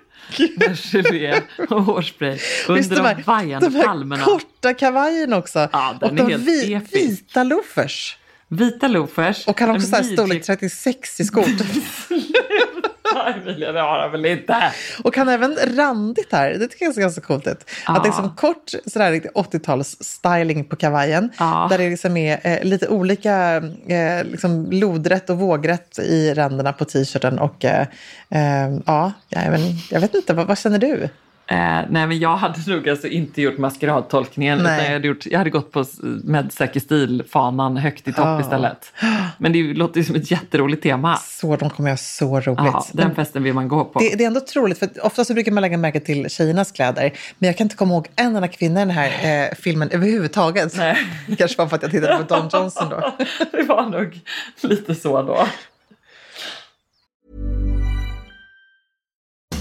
Med 0.57 0.77
gelé 0.77 1.41
och 1.69 1.83
hårspray 1.83 2.39
under 2.67 2.89
de 2.89 2.95
de, 2.95 3.01
här, 3.01 3.23
vajande 3.25 3.69
de 3.69 3.75
här 3.75 3.83
palmerna. 3.83 4.23
korta 4.23 4.73
kavajen 4.73 5.33
också. 5.33 5.69
Ja, 5.71 5.97
den 5.99 6.09
och 6.09 6.19
är 6.19 6.23
de 6.23 6.31
helt 6.31 6.47
vi, 6.47 6.73
episk. 6.73 6.95
vita 6.95 7.43
loafers. 7.43 8.17
Vita 8.47 8.87
loafers. 8.87 9.47
Och 9.47 9.59
han 9.59 9.69
också 9.69 9.87
så 9.87 9.95
här 9.95 10.03
storlek 10.03 10.43
36 10.43 11.19
i 11.19 11.25
skor. 11.25 11.45
Emilia, 13.41 13.71
det 13.71 13.81
har 13.81 13.99
han 13.99 14.11
väl 14.11 14.25
inte? 14.25 14.73
och 15.03 15.17
han 15.17 15.29
även 15.29 15.57
randigt 15.75 16.31
här. 16.31 16.53
Det 16.53 16.67
tycker 16.67 16.85
jag 16.85 16.93
ser 16.93 17.01
ganska 17.01 17.21
coolt 17.21 17.47
ut. 17.47 17.69
Ja. 17.87 17.97
Att 17.97 18.03
det 18.03 18.07
är 18.07 18.11
liksom 18.11 18.35
kort 18.35 18.71
sådär 18.85 19.11
riktigt 19.11 19.33
80-tals 19.33 19.97
styling 20.03 20.65
på 20.65 20.75
kavajen. 20.75 21.29
Ja. 21.39 21.67
Där 21.69 21.77
det 21.77 21.89
liksom 21.89 22.17
är 22.17 22.39
eh, 22.43 22.63
lite 22.63 22.87
olika 22.87 23.55
eh, 23.87 24.23
liksom 24.23 24.71
lodrätt 24.71 25.29
och 25.29 25.37
vågrätt 25.37 25.99
i 25.99 26.33
ränderna 26.33 26.73
på 26.73 26.85
t-shirten. 26.85 27.39
Och 27.39 27.65
eh, 27.65 27.87
eh, 28.29 28.77
ja, 28.85 29.11
jag 29.29 29.51
vet, 29.51 29.91
jag 29.91 29.99
vet 29.99 30.15
inte, 30.15 30.33
vad, 30.33 30.47
vad 30.47 30.57
känner 30.57 30.79
du? 30.79 31.09
Eh, 31.51 31.57
nej, 31.89 32.07
men 32.07 32.19
jag 32.19 32.37
hade 32.37 32.59
nog 32.75 32.89
alltså 32.89 33.07
inte 33.07 33.41
gjort 33.41 33.57
maskeradtolkningen. 33.57 34.57
Nej. 34.63 34.73
Utan 34.75 34.85
jag, 34.85 34.93
hade 34.93 35.07
gjort, 35.07 35.25
jag 35.25 35.37
hade 35.37 35.49
gått 35.49 35.71
på 35.71 35.79
s- 35.79 35.99
med 36.23 36.53
säker 36.53 36.79
stil-fanan 36.79 37.77
högt 37.77 38.07
i 38.07 38.13
topp 38.13 38.25
Ja. 38.25 38.41
istället. 38.41 38.93
Men 39.37 39.53
det 39.53 39.63
låter 39.73 39.97
ju 39.99 40.03
som 40.03 40.15
ett 40.15 40.31
jätteroligt 40.31 40.83
tema. 40.83 41.17
Så, 41.17 41.55
de 41.55 41.69
kommer 41.69 41.89
jag 41.89 41.99
så 41.99 42.39
roligt. 42.39 42.45
Ja, 42.57 42.85
den 42.93 43.07
Men 43.07 43.15
festen 43.15 43.43
vill 43.43 43.53
man 43.53 43.67
gå 43.67 43.85
på. 43.85 43.99
det, 43.99 44.15
det 44.15 44.23
är 44.23 44.27
ändå 44.27 44.39
troligt, 44.39 44.79
för 44.79 44.89
ofta 45.05 45.25
så 45.25 45.33
brukar 45.33 45.51
man 45.51 45.61
lägga 45.61 45.77
märke 45.77 45.99
till 45.99 46.29
tjejernas 46.29 46.71
kläder. 46.71 47.13
Men 47.39 47.47
jag 47.47 47.57
kan 47.57 47.65
inte 47.65 47.75
komma 47.75 47.93
ihåg 47.93 48.07
en 48.15 48.35
enda 48.35 48.47
kvinna 48.47 48.81
i 48.81 48.85
den 48.85 48.89
här 48.95 49.45
eh, 49.49 49.55
filmen 49.55 49.89
överhuvudtaget. 49.91 50.77
Nej. 50.77 50.97
Kanske 51.37 51.57
var 51.57 51.67
för 51.67 51.75
att 51.75 51.81
jag 51.81 51.91
tittade 51.91 52.17
på 52.17 52.35
Don 52.35 52.49
Johnson 52.53 52.89
då. 52.89 53.13
det 53.51 53.63
var 53.63 53.85
nog 53.89 54.19
lite 54.61 54.95
så 54.95 55.21
då. 55.21 55.47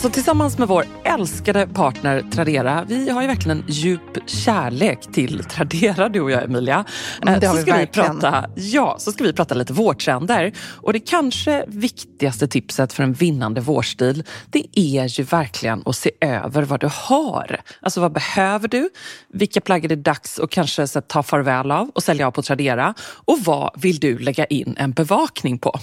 Alltså 0.00 0.14
tillsammans 0.14 0.58
med 0.58 0.68
vår 0.68 0.84
älskade 1.04 1.66
partner 1.66 2.24
Tradera, 2.32 2.84
vi 2.88 3.10
har 3.10 3.22
ju 3.22 3.28
verkligen 3.28 3.58
en 3.58 3.64
djup 3.68 4.18
kärlek 4.26 5.12
till 5.12 5.44
Tradera 5.44 6.08
du 6.08 6.20
och 6.20 6.30
jag 6.30 6.42
Emilia. 6.42 6.84
Mm, 7.22 7.40
det 7.40 7.46
har 7.46 7.54
så 7.54 7.56
vi 7.56 7.62
ska 7.62 7.72
verkligen. 7.72 8.14
Vi 8.14 8.20
prata, 8.20 8.50
ja, 8.56 8.96
så 8.98 9.12
ska 9.12 9.24
vi 9.24 9.32
prata 9.32 9.54
lite 9.54 9.72
vårtrender. 9.72 10.52
Och 10.58 10.92
det 10.92 11.00
kanske 11.00 11.64
viktigaste 11.68 12.48
tipset 12.48 12.92
för 12.92 13.02
en 13.02 13.12
vinnande 13.12 13.60
vårstil, 13.60 14.24
det 14.50 14.66
är 14.74 15.18
ju 15.18 15.24
verkligen 15.24 15.82
att 15.86 15.96
se 15.96 16.10
över 16.20 16.62
vad 16.62 16.80
du 16.80 16.88
har. 16.92 17.60
Alltså 17.82 18.00
vad 18.00 18.12
behöver 18.12 18.68
du? 18.68 18.90
Vilka 19.32 19.60
plagg 19.60 19.84
är 19.84 19.88
det 19.88 19.96
dags 19.96 20.38
att 20.38 20.50
kanske 20.50 20.86
så, 20.86 21.00
ta 21.00 21.22
farväl 21.22 21.70
av 21.70 21.90
och 21.94 22.02
sälja 22.02 22.26
av 22.26 22.30
på 22.30 22.42
Tradera? 22.42 22.94
Och 23.24 23.38
vad 23.44 23.70
vill 23.76 23.98
du 23.98 24.18
lägga 24.18 24.44
in 24.44 24.74
en 24.78 24.92
bevakning 24.92 25.58
på? 25.58 25.80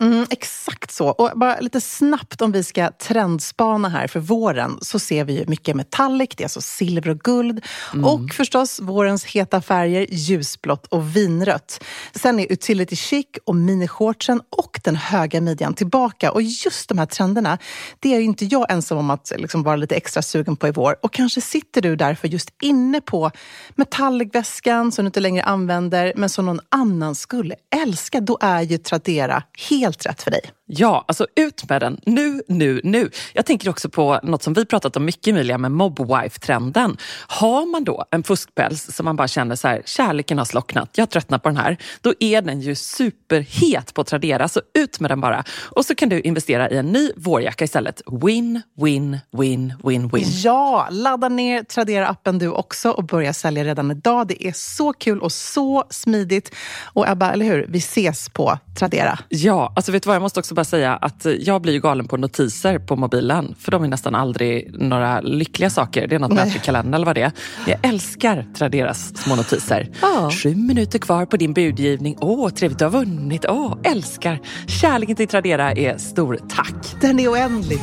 Mm, 0.00 0.26
exakt 0.30 0.90
så. 0.90 1.08
Och 1.08 1.30
bara 1.34 1.60
lite 1.60 1.80
snabbt 1.80 2.42
om 2.42 2.52
vi 2.52 2.64
ska 2.64 2.90
trendspana 2.90 3.88
här 3.88 4.06
för 4.06 4.20
våren 4.20 4.78
så 4.80 4.98
ser 4.98 5.24
vi 5.24 5.38
ju 5.38 5.44
mycket 5.46 5.76
metallic, 5.76 6.28
det 6.36 6.42
är 6.42 6.44
alltså 6.44 6.60
silver 6.60 7.10
och 7.10 7.20
guld. 7.20 7.64
Och 8.04 8.34
förstås 8.34 8.80
vårens 8.80 9.24
heta 9.24 9.62
färger 9.62 10.06
ljusblått 10.10 10.86
och 10.86 11.16
vinrött. 11.16 11.84
Sen 12.14 12.40
är 12.40 12.52
utility 12.52 12.96
chic 12.96 13.26
och 13.44 13.56
minishortsen 13.56 14.40
och 14.50 14.80
den 14.84 14.96
höga 14.96 15.40
midjan 15.40 15.74
tillbaka. 15.74 16.32
Och 16.32 16.42
just 16.42 16.88
de 16.88 16.98
här 16.98 17.06
trenderna, 17.06 17.58
det 18.00 18.14
är 18.14 18.18
ju 18.18 18.24
inte 18.24 18.44
jag 18.44 18.72
ensam 18.72 18.98
om 18.98 19.10
att 19.10 19.32
liksom 19.36 19.62
vara 19.62 19.76
lite 19.76 19.94
extra 19.94 20.22
sugen 20.22 20.56
på 20.56 20.68
i 20.68 20.70
vår. 20.70 20.96
Och 21.02 21.12
kanske 21.12 21.40
sitter 21.40 21.80
du 21.80 21.96
därför 21.96 22.28
just 22.28 22.50
inne 22.62 23.00
på 23.00 23.30
metallic-väskan 23.74 24.92
som 24.92 25.04
du 25.04 25.06
inte 25.06 25.20
längre 25.20 25.42
använder 25.42 26.12
men 26.16 26.28
som 26.28 26.46
någon 26.46 26.60
annan 26.68 27.14
skulle 27.14 27.54
älska. 27.82 28.20
Då 28.20 28.38
är 28.40 28.62
ju 28.62 28.78
Tradera 28.78 29.42
helt 29.70 29.85
rätt 29.90 30.22
för 30.22 30.30
dig. 30.30 30.40
Ja, 30.66 31.04
alltså 31.08 31.26
ut 31.36 31.68
med 31.68 31.82
den 31.82 32.00
nu, 32.06 32.42
nu, 32.48 32.80
nu. 32.84 33.10
Jag 33.32 33.46
tänker 33.46 33.70
också 33.70 33.88
på 33.88 34.20
något 34.22 34.42
som 34.42 34.54
vi 34.54 34.64
pratat 34.64 34.96
om 34.96 35.04
mycket 35.04 35.26
Emilia 35.26 35.58
med 35.58 35.72
mobwife-trenden. 35.72 36.96
Har 37.26 37.66
man 37.66 37.84
då 37.84 38.04
en 38.10 38.22
fuskpäls 38.22 38.96
som 38.96 39.04
man 39.04 39.16
bara 39.16 39.28
känner 39.28 39.56
så 39.56 39.68
här, 39.68 39.82
kärleken 39.84 40.38
har 40.38 40.44
slocknat, 40.44 40.90
jag 40.94 41.10
tröttnar 41.10 41.38
på 41.38 41.48
den 41.48 41.56
här. 41.56 41.76
Då 42.00 42.14
är 42.20 42.42
den 42.42 42.60
ju 42.60 42.74
superhet 42.74 43.94
på 43.94 44.04
Tradera, 44.04 44.48
så 44.48 44.60
ut 44.78 45.00
med 45.00 45.10
den 45.10 45.20
bara. 45.20 45.44
Och 45.64 45.84
så 45.84 45.94
kan 45.94 46.08
du 46.08 46.20
investera 46.20 46.70
i 46.70 46.76
en 46.76 46.86
ny 46.86 47.10
vårjacka 47.16 47.64
istället. 47.64 48.02
Win, 48.22 48.62
win, 48.82 49.18
win, 49.38 49.74
win, 49.84 50.08
win. 50.08 50.24
Ja, 50.28 50.88
ladda 50.90 51.28
ner 51.28 51.62
Tradera-appen 51.62 52.38
du 52.38 52.48
också 52.48 52.90
och 52.90 53.04
börja 53.04 53.32
sälja 53.32 53.64
redan 53.64 53.90
idag. 53.90 54.28
Det 54.28 54.46
är 54.46 54.52
så 54.52 54.92
kul 54.92 55.20
och 55.20 55.32
så 55.32 55.84
smidigt. 55.90 56.54
Och 56.84 57.08
Ebba, 57.08 57.32
eller 57.32 57.46
hur? 57.46 57.66
Vi 57.68 57.78
ses 57.78 58.28
på 58.28 58.58
Tradera. 58.78 59.18
Ja, 59.28 59.72
alltså 59.76 59.92
vet 59.92 60.02
du 60.02 60.06
vad, 60.06 60.14
jag 60.14 60.22
måste 60.22 60.40
också 60.40 60.54
bara 60.54 60.64
säga 60.64 60.96
att 60.96 61.26
jag 61.40 61.62
blir 61.62 61.72
ju 61.72 61.80
galen 61.80 62.08
på 62.08 62.16
notiser 62.16 62.78
på 62.78 62.96
mobilen. 62.96 63.54
För 63.58 63.72
de 63.72 63.84
är 63.84 63.88
nästan 63.88 64.14
aldrig 64.14 64.74
några 64.82 65.20
lyckliga 65.20 65.70
saker. 65.70 66.06
Det 66.06 66.14
är 66.14 66.18
något 66.18 66.32
med 66.32 66.46
Nej. 66.46 66.56
i 66.56 66.58
kalendern 66.58 66.94
eller 66.94 67.06
vad 67.06 67.14
det 67.14 67.22
är. 67.22 67.32
Jag 67.66 67.78
älskar 67.82 68.46
Traderas 68.58 69.16
små 69.16 69.36
notiser. 69.36 69.90
Ja. 70.00 70.30
Sju 70.30 70.54
minuter 70.54 70.98
kvar 70.98 71.26
på 71.26 71.36
din 71.36 71.52
budgivning. 71.52 72.16
Åh, 72.20 72.48
trevligt 72.48 72.78
du 72.78 72.84
har 72.84 72.92
vunnit. 72.92 73.44
Åh, 73.48 73.76
älskar. 73.82 74.40
Kärleken 74.66 75.16
till 75.16 75.28
Tradera 75.28 75.72
är 75.72 75.98
stor. 75.98 76.38
Tack. 76.48 77.00
Den 77.00 77.20
är 77.20 77.28
oändlig. 77.28 77.80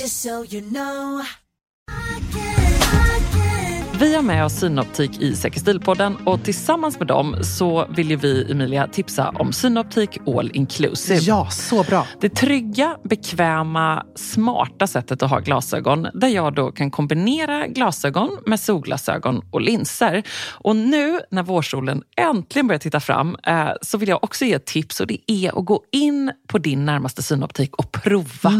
Just 0.00 0.22
so 0.22 0.44
you 0.50 0.68
know. 0.70 1.41
Vi 4.02 4.14
har 4.14 4.22
med 4.22 4.44
oss 4.44 4.52
Synoptik 4.52 5.20
i 5.20 5.36
Säker 5.36 5.60
stil-podden 5.60 6.16
och 6.26 6.44
tillsammans 6.44 6.98
med 6.98 7.08
dem 7.08 7.36
så 7.42 7.86
vill 7.96 8.10
ju 8.10 8.16
vi, 8.16 8.50
Emilia, 8.52 8.86
tipsa 8.86 9.28
om 9.28 9.52
Synoptik 9.52 10.18
All 10.26 10.50
Inclusive. 10.54 11.20
Ja, 11.20 11.50
så 11.50 11.82
bra. 11.82 12.06
Det 12.20 12.28
trygga, 12.28 12.96
bekväma, 13.04 14.06
smarta 14.14 14.86
sättet 14.86 15.22
att 15.22 15.30
ha 15.30 15.38
glasögon 15.38 16.08
där 16.14 16.28
jag 16.28 16.54
då 16.54 16.72
kan 16.72 16.90
kombinera 16.90 17.66
glasögon 17.66 18.38
med 18.46 18.60
solglasögon 18.60 19.42
och 19.50 19.60
linser. 19.60 20.22
Och 20.50 20.76
nu 20.76 21.20
när 21.30 21.42
vårsolen 21.42 22.02
äntligen 22.16 22.66
börjar 22.66 22.78
titta 22.78 23.00
fram 23.00 23.36
eh, 23.46 23.68
så 23.82 23.98
vill 23.98 24.08
jag 24.08 24.24
också 24.24 24.44
ge 24.44 24.52
ett 24.54 24.66
tips 24.66 25.00
och 25.00 25.06
det 25.06 25.18
är 25.26 25.58
att 25.58 25.64
gå 25.64 25.82
in 25.92 26.32
på 26.48 26.58
din 26.58 26.84
närmaste 26.84 27.22
synoptik 27.22 27.74
och 27.74 27.92
prova. 27.92 28.50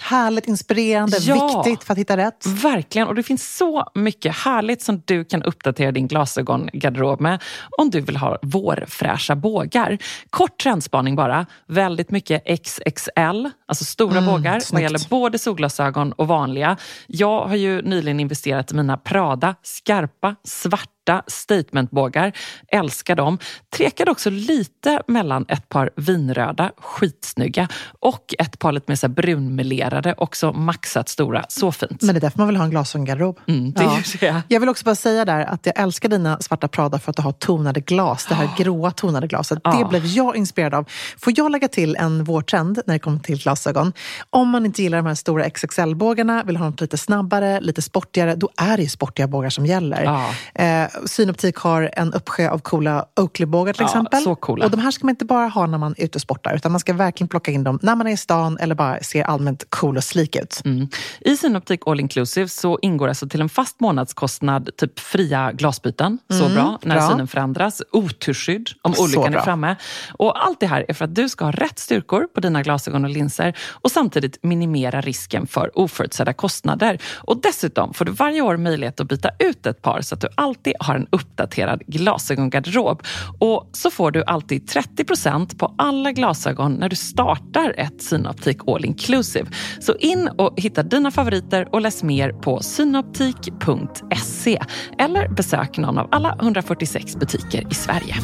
Härligt, 0.00 0.48
inspirerande, 0.48 1.16
Ja. 1.20 1.62
viktigt 1.64 1.84
för 1.84 1.92
att 1.92 1.98
hitta 1.98 2.16
rätt. 2.16 2.46
Verkligen, 2.46 3.08
och 3.08 3.14
det 3.14 3.22
finns 3.22 3.56
så 3.56 3.90
mycket 3.94 4.36
härligt 4.36 4.81
som 4.82 5.02
du 5.04 5.24
kan 5.24 5.42
uppdatera 5.42 5.92
din 5.92 6.08
glasögongarderob 6.08 7.20
med 7.20 7.42
om 7.78 7.90
du 7.90 8.00
vill 8.00 8.16
ha 8.16 8.38
vårfräscha 8.42 9.36
bågar. 9.36 9.98
Kort 10.30 10.62
trendspaning 10.62 11.16
bara, 11.16 11.46
väldigt 11.66 12.10
mycket 12.10 12.44
XXL, 12.64 13.50
alltså 13.66 13.84
stora 13.84 14.20
bågar 14.20 14.52
vad 14.52 14.62
snyggt. 14.62 14.82
gäller 14.82 15.08
både 15.08 15.38
solglasögon 15.38 16.12
och 16.12 16.28
vanliga. 16.28 16.76
Jag 17.06 17.46
har 17.46 17.56
ju 17.56 17.82
nyligen 17.82 18.20
investerat 18.20 18.72
i 18.72 18.74
mina 18.74 18.96
Prada 18.96 19.54
skarpa, 19.62 20.36
svarta 20.44 21.01
statementbågar. 21.26 22.32
Älskar 22.68 23.16
dem. 23.16 23.38
Tvekade 23.76 24.10
också 24.10 24.30
lite 24.30 25.02
mellan 25.08 25.44
ett 25.48 25.68
par 25.68 25.90
vinröda, 25.96 26.70
skitsnygga 26.78 27.68
och 28.00 28.34
ett 28.38 28.58
par 28.58 28.72
lite 28.72 28.84
mer 28.88 28.96
så 28.96 29.08
brunmelerade, 29.08 30.14
också 30.16 30.52
maxat 30.52 31.08
stora. 31.08 31.44
Så 31.48 31.72
fint. 31.72 32.02
Men 32.02 32.14
det 32.14 32.18
är 32.18 32.20
därför 32.20 32.38
man 32.38 32.46
vill 32.48 32.56
ha 32.56 32.64
en 32.64 32.70
glasögongarderob. 32.70 33.40
Mm, 33.48 33.72
det 33.72 34.18
det. 34.20 34.42
Jag 34.48 34.60
vill 34.60 34.68
också 34.68 34.84
bara 34.84 34.94
säga 34.94 35.24
där 35.24 35.40
att 35.44 35.66
jag 35.66 35.78
älskar 35.80 36.08
dina 36.08 36.40
svarta 36.40 36.68
Prada 36.68 36.98
för 36.98 37.10
att 37.10 37.16
du 37.16 37.22
har 37.22 37.32
tonade 37.32 37.80
glas. 37.80 38.26
Det 38.26 38.34
här 38.34 38.48
gråa 38.58 38.90
tonade 38.90 39.26
glaset. 39.26 39.64
Det 39.64 39.70
Ja. 39.80 39.88
blev 39.88 40.06
jag 40.06 40.36
inspirerad 40.36 40.74
av. 40.74 40.88
Får 41.18 41.32
jag 41.36 41.52
lägga 41.52 41.68
till 41.68 41.96
en 41.96 42.24
vårtrend 42.24 42.80
när 42.86 42.94
det 42.94 42.98
kommer 42.98 43.18
till 43.18 43.42
glasögon? 43.42 43.92
Om 44.30 44.48
man 44.48 44.66
inte 44.66 44.82
gillar 44.82 44.98
de 44.98 45.06
här 45.06 45.14
stora 45.14 45.44
XXL-bågarna, 45.50 46.42
vill 46.44 46.56
ha 46.56 46.66
något 46.70 46.80
lite 46.80 46.98
snabbare, 46.98 47.60
lite 47.60 47.82
sportigare, 47.82 48.34
då 48.34 48.48
är 48.56 48.76
det 48.76 48.82
ju 48.82 48.88
sportiga 48.88 49.26
bågar 49.26 49.50
som 49.50 49.66
gäller. 49.66 50.02
Ja. 50.04 50.30
Eh, 50.64 50.88
Synoptik 51.06 51.56
har 51.56 51.90
en 51.92 52.12
uppsjö 52.12 52.48
av 52.50 52.58
coola 52.58 53.06
Oakley-bågar 53.20 53.72
till 53.72 53.82
Ja, 53.82 53.86
exempel. 53.86 54.22
så 54.22 54.34
coola. 54.34 54.64
Och 54.64 54.70
de 54.70 54.80
här 54.80 54.90
ska 54.90 55.06
man 55.06 55.10
inte 55.10 55.24
bara 55.24 55.46
ha 55.48 55.66
när 55.66 55.78
man 55.78 55.94
är 55.98 56.04
ute 56.04 56.18
och 56.18 56.22
sportar, 56.22 56.54
utan 56.54 56.72
man 56.72 56.80
ska 56.80 56.92
verkligen 56.92 57.28
plocka 57.28 57.50
in 57.50 57.64
dem 57.64 57.78
när 57.82 57.96
man 57.96 58.06
är 58.06 58.12
i 58.12 58.16
stan 58.16 58.58
eller 58.60 58.74
bara 58.74 59.00
ser 59.02 59.24
allmänt 59.24 59.64
cool 59.70 59.96
och 59.96 60.04
slik 60.04 60.36
ut. 60.36 60.62
Mm. 60.64 60.88
I 61.20 61.36
Synoptik 61.36 61.80
All 61.86 62.00
Inclusive 62.00 62.48
så 62.48 62.78
ingår 62.82 63.08
alltså 63.08 63.28
till 63.28 63.40
en 63.40 63.48
fast 63.48 63.80
månadskostnad 63.80 64.70
typ 64.76 64.98
fria 64.98 65.52
glasbyten. 65.52 66.18
Så 66.30 66.48
bra 66.48 66.78
när 66.82 66.96
bra. 66.96 67.08
synen 67.10 67.26
förändras. 67.28 67.82
Oturskydd 67.92 68.68
om 68.82 68.94
Så 68.94 69.04
olyckan 69.04 69.34
är 69.34 69.40
framme. 69.40 69.76
Och 70.12 70.44
allt 70.46 70.60
det 70.60 70.66
här 70.66 70.84
är 70.88 70.94
för 70.94 71.04
att 71.04 71.14
du 71.14 71.28
ska 71.28 71.44
ha 71.44 71.52
rätt 71.52 71.78
styrkor 71.78 72.26
på 72.34 72.40
dina 72.40 72.62
glasögon 72.62 73.04
och 73.04 73.10
linser 73.10 73.56
och 73.70 73.90
samtidigt 73.90 74.38
minimera 74.42 75.00
risken 75.00 75.46
för 75.46 75.78
oförutsedda 75.78 76.32
kostnader. 76.32 76.98
Och 77.14 77.40
dessutom 77.42 77.94
får 77.94 78.04
du 78.04 78.12
varje 78.12 78.40
år 78.42 78.56
möjlighet 78.56 79.00
att 79.00 79.08
byta 79.08 79.30
ut 79.38 79.66
ett 79.66 79.82
par 79.82 80.00
så 80.00 80.14
att 80.14 80.20
du 80.20 80.28
alltid 80.34 80.74
har 80.82 80.94
en 80.94 81.06
uppdaterad 81.10 81.82
glasögongarderob. 81.86 83.02
Och 83.38 83.70
så 83.72 83.90
får 83.90 84.10
du 84.10 84.24
alltid 84.24 84.68
30% 84.68 85.58
på 85.58 85.74
alla 85.78 86.12
glasögon 86.12 86.72
när 86.72 86.88
du 86.88 86.96
startar 86.96 87.74
ett 87.78 88.02
Synoptik 88.02 88.58
All 88.66 88.84
Inclusive. 88.84 89.50
Så 89.80 89.96
in 89.96 90.28
och 90.28 90.60
hitta 90.60 90.82
dina 90.82 91.10
favoriter 91.10 91.68
och 91.72 91.80
läs 91.80 92.02
mer 92.02 92.32
på 92.32 92.60
synoptik.se 92.62 94.58
eller 94.98 95.28
besök 95.28 95.78
någon 95.78 95.98
av 95.98 96.08
alla 96.10 96.36
146 96.40 97.16
butiker 97.16 97.66
i 97.70 97.74
Sverige. 97.74 98.16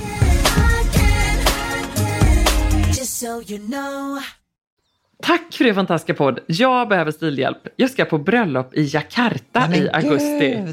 Just 2.89 3.19
so 3.19 3.43
you 3.53 3.67
know. 3.67 4.19
Tack 5.23 5.53
för 5.55 5.65
det 5.65 5.75
fantastiska 5.75 6.15
podd. 6.15 6.39
Jag 6.47 6.89
behöver 6.89 7.11
stilhjälp. 7.13 7.59
Jag 7.77 7.91
ska 7.91 8.05
på 8.05 8.19
bröllop 8.19 8.75
i 8.75 8.85
Jakarta 8.85 9.61
Men 9.69 9.75
i 9.75 9.89
augusti. 9.93 10.65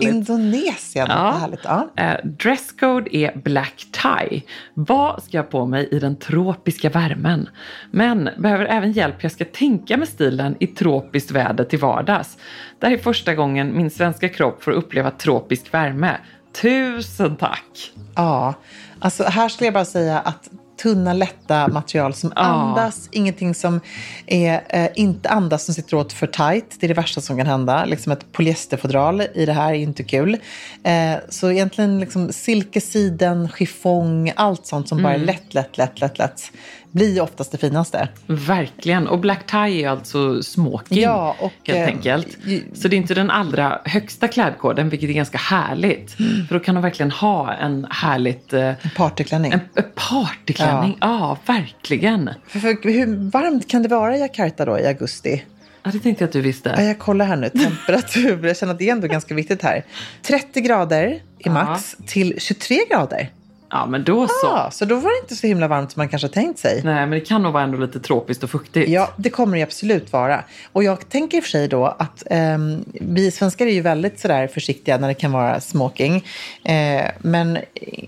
Indonesien, 0.00 1.06
Ja. 1.10 1.30
härligt. 1.40 1.60
Ja. 1.64 1.88
Eh, 1.96 2.16
dresscode 2.24 3.16
är 3.16 3.36
black 3.36 3.86
tie. 4.02 4.42
Vad 4.74 5.22
ska 5.22 5.36
jag 5.36 5.50
på 5.50 5.66
mig 5.66 5.88
i 5.92 5.98
den 5.98 6.16
tropiska 6.16 6.90
värmen? 6.90 7.48
Men 7.90 8.30
behöver 8.38 8.64
även 8.64 8.92
hjälp 8.92 9.14
hur 9.14 9.24
jag 9.24 9.32
ska 9.32 9.44
tänka 9.44 9.96
med 9.96 10.08
stilen 10.08 10.56
i 10.60 10.66
tropiskt 10.66 11.30
väder 11.30 11.64
till 11.64 11.78
vardags. 11.78 12.38
Det 12.80 12.86
här 12.86 12.94
är 12.94 12.98
första 12.98 13.34
gången 13.34 13.76
min 13.76 13.90
svenska 13.90 14.28
kropp 14.28 14.62
får 14.62 14.72
uppleva 14.72 15.10
tropisk 15.10 15.74
värme. 15.74 16.16
Tusen 16.62 17.36
tack! 17.36 17.92
Ja, 18.14 18.54
alltså 18.98 19.24
här 19.24 19.48
skulle 19.48 19.66
jag 19.66 19.74
bara 19.74 19.84
säga 19.84 20.18
att 20.20 20.50
tunna, 20.82 21.12
lätta 21.12 21.68
material 21.68 22.14
som 22.14 22.32
andas. 22.36 23.08
Ingenting 23.12 23.54
som 23.54 23.80
är, 24.26 24.62
eh, 24.68 24.88
inte 24.94 25.28
andas 25.28 25.64
som 25.64 25.74
sitter 25.74 25.96
åt 25.96 26.12
för 26.12 26.26
tight. 26.26 26.76
Det 26.80 26.86
är 26.86 26.88
det 26.88 26.94
värsta 26.94 27.20
som 27.20 27.36
kan 27.36 27.46
hända. 27.46 27.84
Liksom 27.84 28.12
ett 28.12 28.32
polyesterfodral 28.32 29.22
i 29.34 29.46
det 29.46 29.52
här 29.52 29.70
är 29.70 29.78
inte 29.78 30.02
kul. 30.02 30.36
Eh, 30.82 31.14
så 31.28 31.50
egentligen 31.50 32.00
liksom 32.00 32.32
silke, 32.32 32.80
siden, 32.80 33.48
chiffong, 33.48 34.32
allt 34.36 34.66
sånt 34.66 34.88
som 34.88 35.02
bara 35.02 35.14
är 35.14 35.18
lätt, 35.18 35.54
lätt, 35.54 35.78
lätt, 35.78 36.00
lätt, 36.00 36.18
lätt 36.18 36.50
blir 36.96 37.20
oftast 37.20 37.52
det 37.52 37.58
finaste. 37.58 38.08
Verkligen. 38.26 39.06
Och 39.08 39.18
black 39.18 39.46
tie 39.46 39.84
är 39.84 39.88
alltså 39.88 40.42
smoking 40.42 41.02
Ja, 41.02 41.36
och, 41.40 41.52
helt 41.64 41.78
eh, 41.78 41.86
enkelt. 41.86 42.28
Så 42.74 42.88
det 42.88 42.96
är 42.96 42.98
inte 42.98 43.14
den 43.14 43.30
allra 43.30 43.80
högsta 43.84 44.28
klädkoden, 44.28 44.88
vilket 44.88 45.10
är 45.10 45.14
ganska 45.14 45.38
härligt. 45.38 46.18
Mm. 46.18 46.46
För 46.46 46.54
då 46.58 46.64
kan 46.64 46.74
de 46.74 46.82
verkligen 46.82 47.10
ha 47.10 47.52
en 47.52 47.86
härligt... 47.90 48.52
Eh, 48.52 48.72
Partyklänning. 48.96 49.52
en, 49.52 49.60
en 49.74 49.84
partyklänning. 49.94 50.65
Ja, 51.00 51.38
verkligen. 51.46 52.30
För, 52.48 52.58
för, 52.58 52.88
hur 52.92 53.30
varmt 53.30 53.68
kan 53.70 53.82
det 53.82 53.88
vara 53.88 54.16
i 54.16 54.20
Jakarta 54.20 54.64
då 54.64 54.78
i 54.78 54.86
augusti? 54.86 55.44
Ja, 55.82 55.90
det 55.92 55.98
tänkte 55.98 56.24
jag 56.24 56.28
att 56.28 56.32
du 56.32 56.38
Ja, 56.38 56.42
visste. 56.42 56.68
jag 56.82 56.98
kollar 56.98 57.26
här 57.26 57.36
nu. 57.36 57.48
Temperatur. 57.48 58.46
Jag 58.46 58.56
känner 58.56 58.72
att 58.72 58.78
det 58.78 58.88
är 58.88 58.92
ändå 58.92 59.06
ganska 59.08 59.34
viktigt 59.34 59.62
här. 59.62 59.84
30 60.22 60.60
grader 60.60 61.22
i 61.38 61.48
max 61.50 61.96
till 62.06 62.34
23 62.40 62.78
grader. 62.90 63.30
Ja, 63.70 63.86
men 63.86 64.04
då 64.04 64.28
så. 64.28 64.34
Ja, 64.42 64.70
så 64.72 64.84
då 64.84 64.94
var 64.94 65.10
det 65.10 65.22
inte 65.22 65.36
så 65.36 65.46
himla 65.46 65.68
varmt 65.68 65.92
som 65.92 66.00
man 66.00 66.08
kanske 66.08 66.28
har 66.28 66.32
tänkt 66.32 66.58
sig. 66.58 66.80
Nej, 66.84 66.94
men 66.94 67.10
det 67.10 67.20
kan 67.20 67.42
nog 67.42 67.52
vara 67.52 67.62
ändå 67.62 67.78
lite 67.78 68.00
tropiskt 68.00 68.44
och 68.44 68.50
fuktigt. 68.50 68.88
Ja, 68.88 69.10
det 69.16 69.30
kommer 69.30 69.56
det 69.56 69.62
absolut 69.62 70.12
vara. 70.12 70.44
Och 70.72 70.84
jag 70.84 71.08
tänker 71.08 71.36
i 71.36 71.40
och 71.40 71.44
för 71.44 71.50
sig 71.50 71.68
då 71.68 71.86
att 71.86 72.22
ehm, 72.30 72.84
vi 72.92 73.30
svenskar 73.30 73.66
är 73.66 73.72
ju 73.72 73.80
väldigt 73.80 74.20
sådär 74.20 74.46
försiktiga 74.46 74.98
när 74.98 75.08
det 75.08 75.14
kan 75.14 75.32
vara 75.32 75.60
smoking. 75.60 76.24
Eh, 76.64 77.04
men 77.18 77.58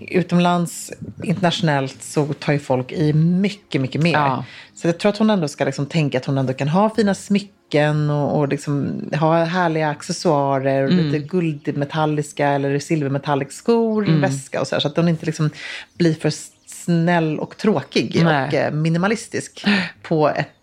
utomlands, 0.07 0.91
internationellt, 1.23 2.03
så 2.03 2.25
tar 2.25 2.53
ju 2.53 2.59
folk 2.59 2.91
i 2.91 3.13
mycket, 3.13 3.81
mycket 3.81 4.01
mer. 4.01 4.13
Ja. 4.13 4.45
Så 4.75 4.87
jag 4.87 4.97
tror 4.97 5.09
att 5.09 5.17
hon 5.17 5.29
ändå 5.29 5.47
ska 5.47 5.65
liksom 5.65 5.85
tänka 5.85 6.17
att 6.17 6.25
hon 6.25 6.37
ändå 6.37 6.53
kan 6.53 6.67
ha 6.67 6.89
fina 6.95 7.15
smycken 7.15 7.58
och, 8.09 8.37
och 8.39 8.47
liksom 8.47 9.01
ha 9.19 9.43
härliga 9.43 9.89
accessoarer 9.89 10.83
och 10.83 10.91
lite 10.91 11.19
guldmetalliska 11.19 12.47
eller 12.47 12.79
silvermetalliska 12.79 13.51
skor, 13.51 14.21
väska 14.21 14.61
och 14.61 14.67
så 14.67 14.75
här. 14.75 14.79
Så 14.79 14.87
att 14.87 14.97
hon 14.97 15.07
inte 15.07 15.25
liksom 15.25 15.49
blir 15.97 16.13
för 16.13 16.33
snäll 16.65 17.39
och 17.39 17.57
tråkig 17.57 18.21
Nej. 18.23 18.47
och 18.47 18.53
eh, 18.53 18.71
minimalistisk 18.71 19.65
på 20.01 20.29
ett 20.29 20.58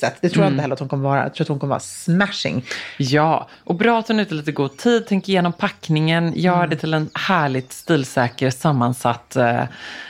sätt. 0.00 0.16
Det 0.20 0.28
tror 0.28 0.44
jag 0.44 0.52
inte 0.52 0.62
heller 0.62 0.72
att 0.74 0.80
hon 0.80 0.88
kommer 0.88 1.08
vara. 1.08 1.22
Jag 1.22 1.34
tror 1.34 1.44
att 1.44 1.48
hon 1.48 1.58
kommer 1.58 1.70
vara 1.70 1.80
smashing. 1.80 2.64
Ja, 2.98 3.48
och 3.64 3.74
bra 3.74 3.98
att 3.98 4.08
hon 4.08 4.18
är 4.18 4.22
ute 4.22 4.34
lite 4.34 4.52
god 4.52 4.76
tid, 4.76 5.06
tänker 5.06 5.30
igenom 5.32 5.52
packningen, 5.52 6.32
gör 6.36 6.54
Mm. 6.56 6.70
det 6.70 6.76
till 6.76 6.94
en 6.94 7.10
härligt 7.14 7.72
stilsäker 7.72 8.50
sammansatt 8.50 9.36
eh, 9.36 9.62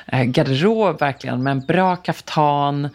eh, 0.06 0.22
garderob 0.22 1.00
verkligen. 1.00 1.42
Med 1.42 1.50
en 1.50 1.60
bra 1.60 1.96
kaftan, 1.96 2.88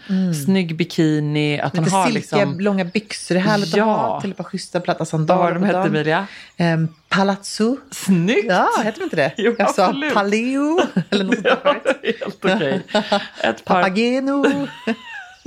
snygg 0.46 0.76
bikini, 0.78 1.60
att 1.60 1.72
hon 1.72 1.80
Mm. 1.80 1.84
Lite 1.86 1.96
har 1.96 2.06
silkiga, 2.06 2.38
liksom... 2.46 2.60
långa 2.60 2.86
byxor. 2.86 3.36
Det 3.36 3.42
är 3.42 3.46
härligt 3.46 3.76
Ja. 3.76 3.84
att 3.96 4.00
ha 4.12 4.22
till 4.22 4.32
ett 4.32 4.38
par 4.38 4.44
schyssta 4.44 4.80
platta 4.80 5.00
Vad 5.00 5.08
sandaler. 5.08 5.44
var 5.44 5.54
de 5.54 5.64
hette. 5.64 5.78
Emilia? 5.80 6.28
Ehm, 6.58 6.88
palazzo. 7.10 7.78
Snyggt! 7.92 8.46
Ja, 8.50 8.70
heter 8.84 9.04
inte 9.04 9.16
det? 9.16 9.34
Jo, 9.38 9.56
jag 9.58 9.70
sa 9.76 9.94
paleo 10.14 10.80
eller 11.10 11.24
något 11.26 11.36
sånt 11.36 11.98
helt 12.04 12.46
okej. 12.46 12.82
Ett 13.44 13.66
par 13.66 13.82
Papageno. 13.82 14.46